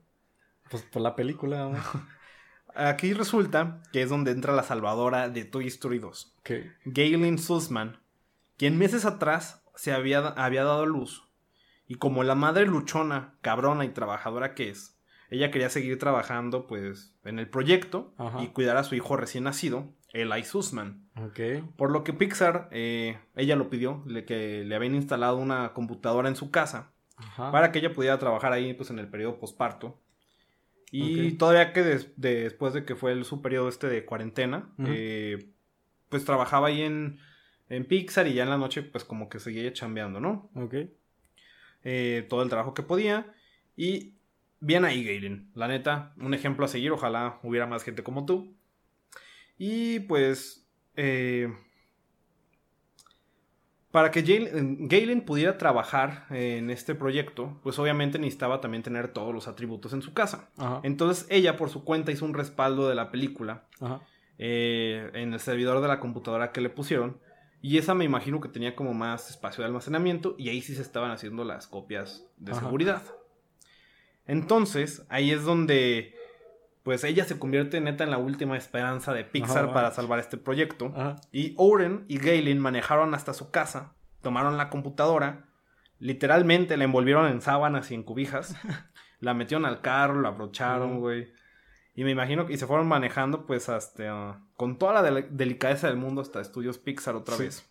[0.72, 1.72] Pues por la película.
[2.78, 6.36] Aquí resulta que es donde entra la salvadora de Toy Story 2.
[6.44, 6.72] ¿Qué?
[6.86, 7.98] Galen Sussman,
[8.56, 11.28] quien meses atrás se había, había dado a luz.
[11.88, 14.98] Y como la madre luchona, cabrona y trabajadora que es,
[15.30, 18.44] ella quería seguir trabajando pues en el proyecto Ajá.
[18.44, 21.10] y cuidar a su hijo recién nacido, Eli Sussman.
[21.78, 26.30] Por lo que Pixar, eh, ella lo pidió, le, que le habían instalado una computadora
[26.30, 27.52] en su casa Ajá.
[27.52, 30.00] para que ella pudiera trabajar ahí pues en el periodo posparto.
[30.92, 34.70] Y todavía que des- de- después de que fue el, su periodo este de cuarentena,
[34.88, 35.50] eh,
[36.10, 37.20] pues trabajaba ahí en,
[37.70, 40.50] en Pixar y ya en la noche pues como que seguía chambeando, ¿no?
[40.56, 40.76] Ok.
[41.84, 43.34] Eh, todo el trabajo que podía.
[43.76, 44.14] Y
[44.62, 45.50] bien ahí, Galen.
[45.56, 46.92] La neta, un ejemplo a seguir.
[46.92, 48.56] Ojalá hubiera más gente como tú.
[49.58, 50.68] Y pues...
[50.96, 51.54] eh,
[53.92, 59.34] para que Jalen- Galen pudiera trabajar en este proyecto, pues obviamente necesitaba también tener todos
[59.34, 60.50] los atributos en su casa.
[60.58, 60.82] Ajá.
[60.84, 64.02] Entonces ella por su cuenta hizo un respaldo de la película Ajá.
[64.38, 67.18] eh, en el servidor de la computadora que le pusieron.
[67.62, 70.82] Y esa me imagino que tenía como más espacio de almacenamiento y ahí sí se
[70.84, 72.62] estaban haciendo las copias de Ajá.
[72.62, 73.02] seguridad.
[74.26, 76.14] Entonces, ahí es donde
[76.88, 79.74] pues ella se convierte neta en la última esperanza de Pixar Ajá.
[79.74, 80.94] para salvar este proyecto.
[80.96, 81.18] Ajá.
[81.34, 85.48] Y Oren y Galen manejaron hasta su casa, tomaron la computadora,
[86.00, 88.56] literalmente la envolvieron en sábanas y en cubijas,
[89.20, 91.28] la metieron al carro, la abrocharon, güey.
[91.94, 95.88] Y me imagino que y se fueron manejando pues hasta con toda la del- delicadeza
[95.88, 97.44] del mundo hasta estudios Pixar otra Sí.
[97.44, 97.70] vez.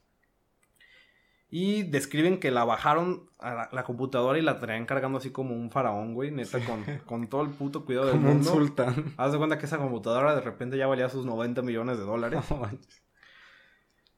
[1.49, 5.55] Y describen que la bajaron a la, la computadora y la traían cargando así como
[5.55, 8.51] un faraón, güey, neta, con, con todo el puto cuidado del Como un mundo.
[8.53, 9.15] sultán.
[9.17, 12.41] Haz de cuenta que esa computadora de repente ya valía sus 90 millones de dólares.
[12.51, 13.03] No manches.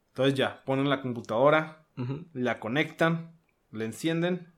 [0.09, 1.87] Entonces ya, ponen la computadora,
[2.33, 3.39] la conectan,
[3.71, 4.53] la encienden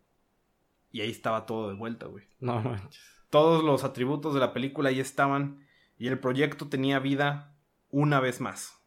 [0.92, 2.24] y ahí estaba todo de vuelta, güey.
[2.38, 3.02] No manches.
[3.30, 5.66] Todos los atributos de la película ahí estaban
[5.98, 7.54] y el proyecto tenía vida
[7.90, 8.79] una vez más.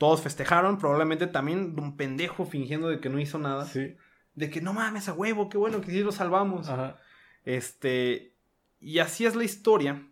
[0.00, 3.66] Todos festejaron, probablemente también un pendejo fingiendo de que no hizo nada.
[3.66, 3.98] Sí.
[4.34, 6.70] De que no mames a huevo, qué bueno que sí lo salvamos.
[6.70, 6.96] Ajá.
[7.44, 8.34] Este,
[8.80, 10.08] y así es la historia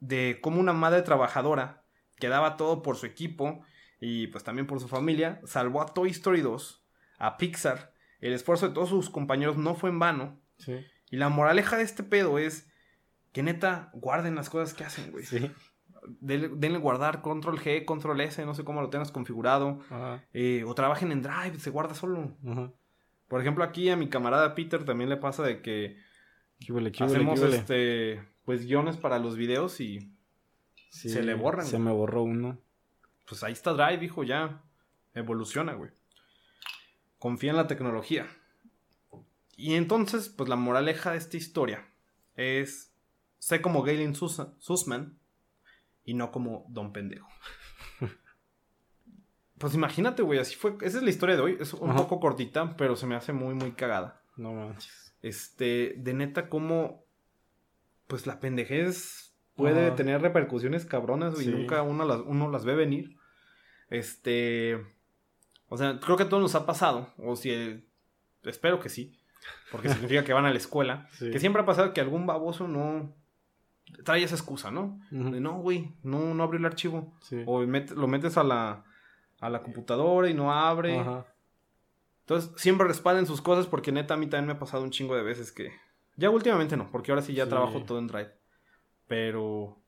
[0.00, 1.82] de cómo una madre trabajadora
[2.16, 3.64] que daba todo por su equipo
[4.00, 6.84] y pues también por su familia, salvó a Toy Story 2,
[7.16, 7.94] a Pixar.
[8.20, 10.42] El esfuerzo de todos sus compañeros no fue en vano.
[10.58, 10.84] Sí.
[11.10, 12.70] Y la moraleja de este pedo es
[13.32, 15.24] que neta guarden las cosas que hacen, güey.
[15.24, 15.50] Sí.
[16.20, 19.80] Denle, guardar control G, control S, no sé cómo lo tengas configurado.
[20.32, 22.36] Eh, o trabajen en Drive, se guarda solo.
[22.46, 22.72] Ajá.
[23.28, 25.96] Por ejemplo, aquí a mi camarada Peter también le pasa de que
[26.60, 30.12] ¿Qué huele, qué huele, hacemos este pues guiones para los videos y
[30.90, 31.84] Sí, se le borran, Se güey.
[31.86, 32.58] me borró uno.
[33.28, 34.62] pues ahí está Drive, hijo, ya
[35.14, 35.90] evoluciona, güey.
[37.18, 38.26] Confía en la tecnología.
[39.56, 41.86] Y entonces, pues la moraleja de esta historia
[42.36, 42.92] es
[43.38, 45.18] sé como Galen Sus- Sussman
[46.04, 47.28] y no como Don Pendejo.
[49.58, 50.76] pues imagínate, güey, así fue.
[50.80, 51.56] Esa es la historia de hoy.
[51.60, 54.22] Es un poco cortita, pero se me hace muy, muy cagada.
[54.36, 55.14] No manches.
[55.22, 57.04] Este, de neta, como.
[58.06, 63.16] Pues la pendejez puede tener repercusiones cabronas y nunca uno las, uno las ve venir.
[63.88, 64.84] Este.
[65.68, 67.12] O sea, creo que a todos nos ha pasado.
[67.16, 67.86] O si.
[68.42, 69.18] espero que sí.
[69.70, 71.08] Porque significa que van a la escuela.
[71.18, 73.14] Que siempre ha pasado que algún baboso no
[74.04, 75.00] trae esa excusa, ¿no?
[75.10, 77.14] De no, güey, no, no abrió el archivo.
[77.46, 78.84] O lo metes a la,
[79.40, 81.02] a la computadora y no abre.
[82.20, 85.16] Entonces, siempre respalden sus cosas porque neta a mí también me ha pasado un chingo
[85.16, 85.72] de veces que...
[86.16, 88.32] Ya últimamente no, porque ahora sí ya trabajo todo en Drive.
[89.06, 89.78] Pero...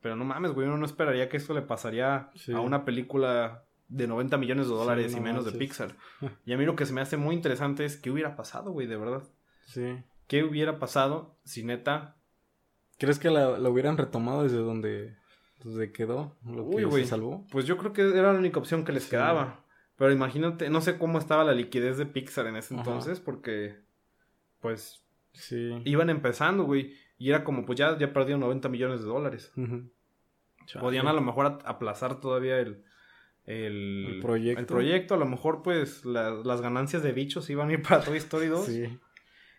[0.00, 4.08] Pero no mames, güey, uno no esperaría que esto le pasaría a una película de
[4.08, 5.94] 90 millones de dólares y menos de Pixar.
[6.44, 8.88] y a mí lo que se me hace muy interesante es qué hubiera pasado, güey,
[8.88, 9.22] de verdad.
[9.66, 10.02] Sí.
[10.26, 12.16] ¿Qué hubiera pasado si neta
[13.02, 15.16] ¿Crees que la, hubieran retomado desde donde,
[15.92, 16.36] quedó?
[16.46, 17.44] Lo que se salvó.
[17.50, 19.64] Pues yo creo que era la única opción que les quedaba.
[19.96, 23.74] Pero imagínate, no sé cómo estaba la liquidez de Pixar en ese entonces, porque
[24.60, 25.82] pues sí.
[25.84, 26.94] iban empezando, güey.
[27.18, 29.52] Y era como, pues ya, ya perdieron 90 millones de dólares.
[30.78, 32.84] Podían a lo mejor aplazar todavía el,
[33.46, 34.60] el, proyecto.
[34.60, 35.14] el proyecto.
[35.14, 38.64] A lo mejor, pues, las ganancias de bichos iban a ir para Toy Story 2.
[38.64, 38.98] Sí.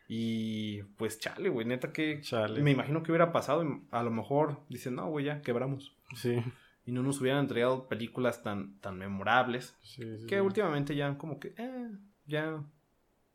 [0.08, 2.62] Y pues chale, güey, neta que chale.
[2.62, 3.66] me imagino que hubiera pasado.
[3.92, 5.96] A lo mejor dicen, no, güey, ya quebramos.
[6.16, 6.44] Sí.
[6.86, 9.76] Y no nos hubieran entregado películas tan, tan memorables.
[9.82, 11.92] Sí, que últimamente ya como que, eh,
[12.26, 12.62] ya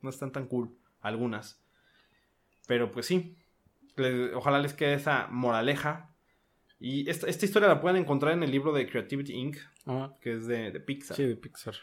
[0.03, 0.77] no están tan cool.
[1.01, 1.63] Algunas.
[2.67, 3.37] Pero pues sí.
[4.35, 6.11] ojalá les quede esa moraleja.
[6.81, 9.57] Y esta, esta, historia la pueden encontrar en el libro de Creativity Inc.,
[10.21, 11.17] que es de, de Pixar.
[11.17, 11.75] Sí, de Pixar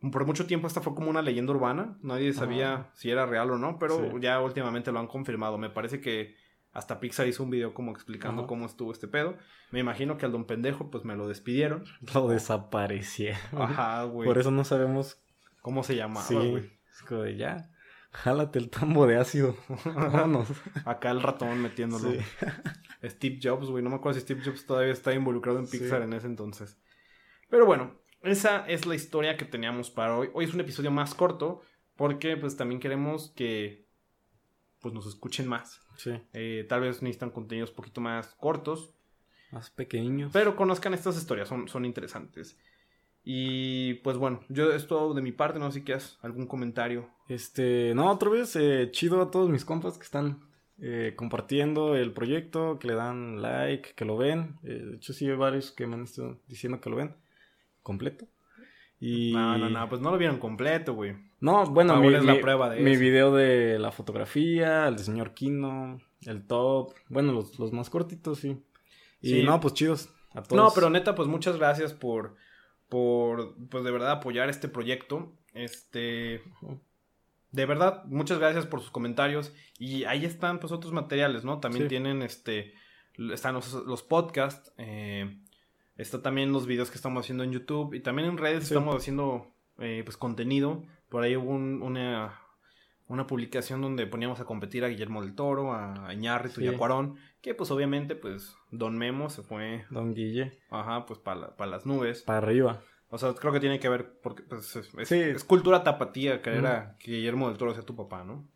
[0.00, 1.98] por mucho tiempo esta fue como una leyenda urbana.
[2.02, 5.58] Nadie sabía si era real o no, pero ya últimamente lo han confirmado.
[5.58, 6.36] Me parece que
[6.72, 9.36] hasta Pixar hizo un video como explicando cómo estuvo este pedo.
[9.70, 11.84] Me imagino que al don pendejo pues me lo despidieron.
[12.14, 13.40] Lo desaparecieron.
[13.52, 14.28] Ajá, güey.
[14.28, 15.22] Por eso no sabemos
[15.62, 16.78] cómo se llamaba, güey.
[16.90, 17.70] Es como de ya.
[18.10, 19.56] Jálate el tambo de ácido.
[19.84, 20.48] Vámonos.
[20.84, 22.10] Acá el ratón metiéndolo.
[23.02, 23.82] Steve Jobs, güey.
[23.82, 26.78] No me acuerdo si Steve Jobs todavía está involucrado en Pixar en ese entonces.
[27.48, 27.98] Pero bueno,
[28.30, 30.30] esa es la historia que teníamos para hoy.
[30.32, 31.62] Hoy es un episodio más corto
[31.96, 33.86] porque pues también queremos que
[34.80, 35.80] pues nos escuchen más.
[35.96, 36.12] Sí.
[36.32, 38.92] Eh, tal vez necesitan contenidos un poquito más cortos.
[39.50, 40.30] Más pequeños.
[40.32, 42.58] Pero conozcan estas historias, son, son interesantes.
[43.24, 47.10] Y pues bueno, yo esto de mi parte, no sé si quieres algún comentario.
[47.28, 50.48] Este, no, otra vez, eh, chido a todos mis compas que están
[50.78, 54.58] eh, compartiendo el proyecto, que le dan like, que lo ven.
[54.62, 57.16] de hecho, sí hay varios que me han estado diciendo que lo ven
[57.86, 58.26] completo.
[58.98, 59.32] Y...
[59.32, 61.14] No, no, no, pues no lo vieron completo, güey.
[61.38, 66.00] No, bueno, mi, la prueba de mi video de la fotografía, el de señor Kino,
[66.22, 68.56] el top, bueno, los, los más cortitos, sí.
[69.20, 70.56] Y no, pues chidos a todos.
[70.56, 72.36] No, pero neta, pues muchas gracias por,
[72.88, 75.32] por, pues de verdad apoyar este proyecto.
[75.52, 76.42] Este,
[77.52, 79.52] de verdad, muchas gracias por sus comentarios.
[79.78, 81.60] Y ahí están, pues, otros materiales, ¿no?
[81.60, 82.74] También tienen, este,
[83.32, 85.38] están los, los podcasts, eh,
[85.96, 89.50] Está también los videos que estamos haciendo en YouTube y también en redes estamos haciendo
[89.78, 90.82] eh, pues contenido.
[91.08, 92.38] Por ahí hubo una,
[93.08, 97.16] una publicación donde poníamos a competir a Guillermo del Toro, a Iñárritu y a Cuarón,
[97.40, 99.86] que pues obviamente pues Don Memo se fue...
[99.90, 100.58] Don Guille.
[100.70, 102.22] Ajá, pues para las nubes.
[102.22, 102.82] Para arriba.
[103.08, 107.12] O sea, creo que tiene que ver porque pues, es, cultura tapatía creer a que
[107.12, 108.48] Guillermo del Toro sea tu papá, ¿no?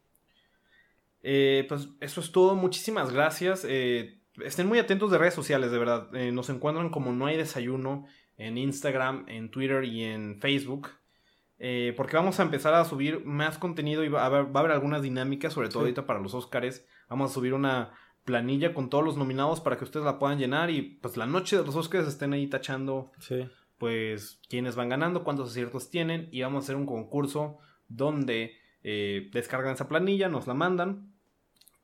[1.22, 2.56] Eh, pues eso es todo.
[2.56, 3.64] Muchísimas gracias.
[3.68, 6.14] Eh, estén muy atentos de redes sociales, de verdad.
[6.14, 8.06] Eh, nos encuentran como No hay desayuno
[8.36, 10.88] en Instagram, en Twitter y en Facebook.
[11.58, 14.62] Eh, porque vamos a empezar a subir más contenido y va a haber, va a
[14.62, 16.86] haber algunas dinámicas, sobre todo ahorita para los Oscars.
[17.08, 17.92] Vamos a subir una
[18.24, 21.56] planilla con todos los nominados para que ustedes la puedan llenar y pues la noche
[21.56, 23.12] de los Oscars estén ahí tachando
[23.78, 27.58] pues quiénes van ganando, cuántos aciertos tienen y vamos a hacer un concurso
[27.88, 28.52] donde
[28.82, 31.09] eh, descargan esa planilla, nos la mandan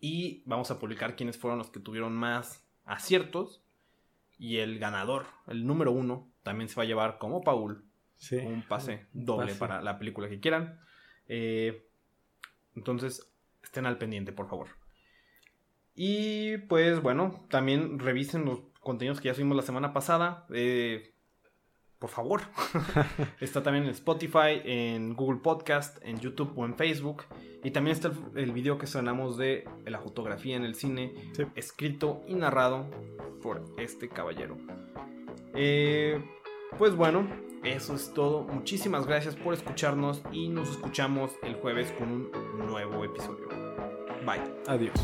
[0.01, 3.63] y vamos a publicar quiénes fueron los que tuvieron más aciertos.
[4.39, 7.85] Y el ganador, el número uno, también se va a llevar como Paul
[8.33, 10.79] un pase doble para la película que quieran.
[11.29, 11.87] Eh,
[12.75, 13.31] entonces,
[13.63, 14.69] estén al pendiente, por favor.
[15.95, 20.47] Y pues bueno, también revisen los contenidos que ya subimos la semana pasada.
[20.53, 21.15] Eh,
[21.99, 22.43] por favor.
[23.41, 27.25] está también en Spotify, en Google Podcast, en YouTube o en Facebook.
[27.65, 31.15] Y también está el, video que sonamos de la fotografía en el cine,
[31.55, 32.87] escrito y narrado
[33.43, 34.57] por este caballero.
[35.55, 36.23] Eh,
[36.79, 37.27] pues bueno,
[37.65, 38.43] eso es todo.
[38.45, 43.49] Muchísimas gracias por escucharnos y nos escuchamos el jueves con un nuevo episodio.
[44.25, 44.43] Bye.
[44.67, 44.95] Adiós.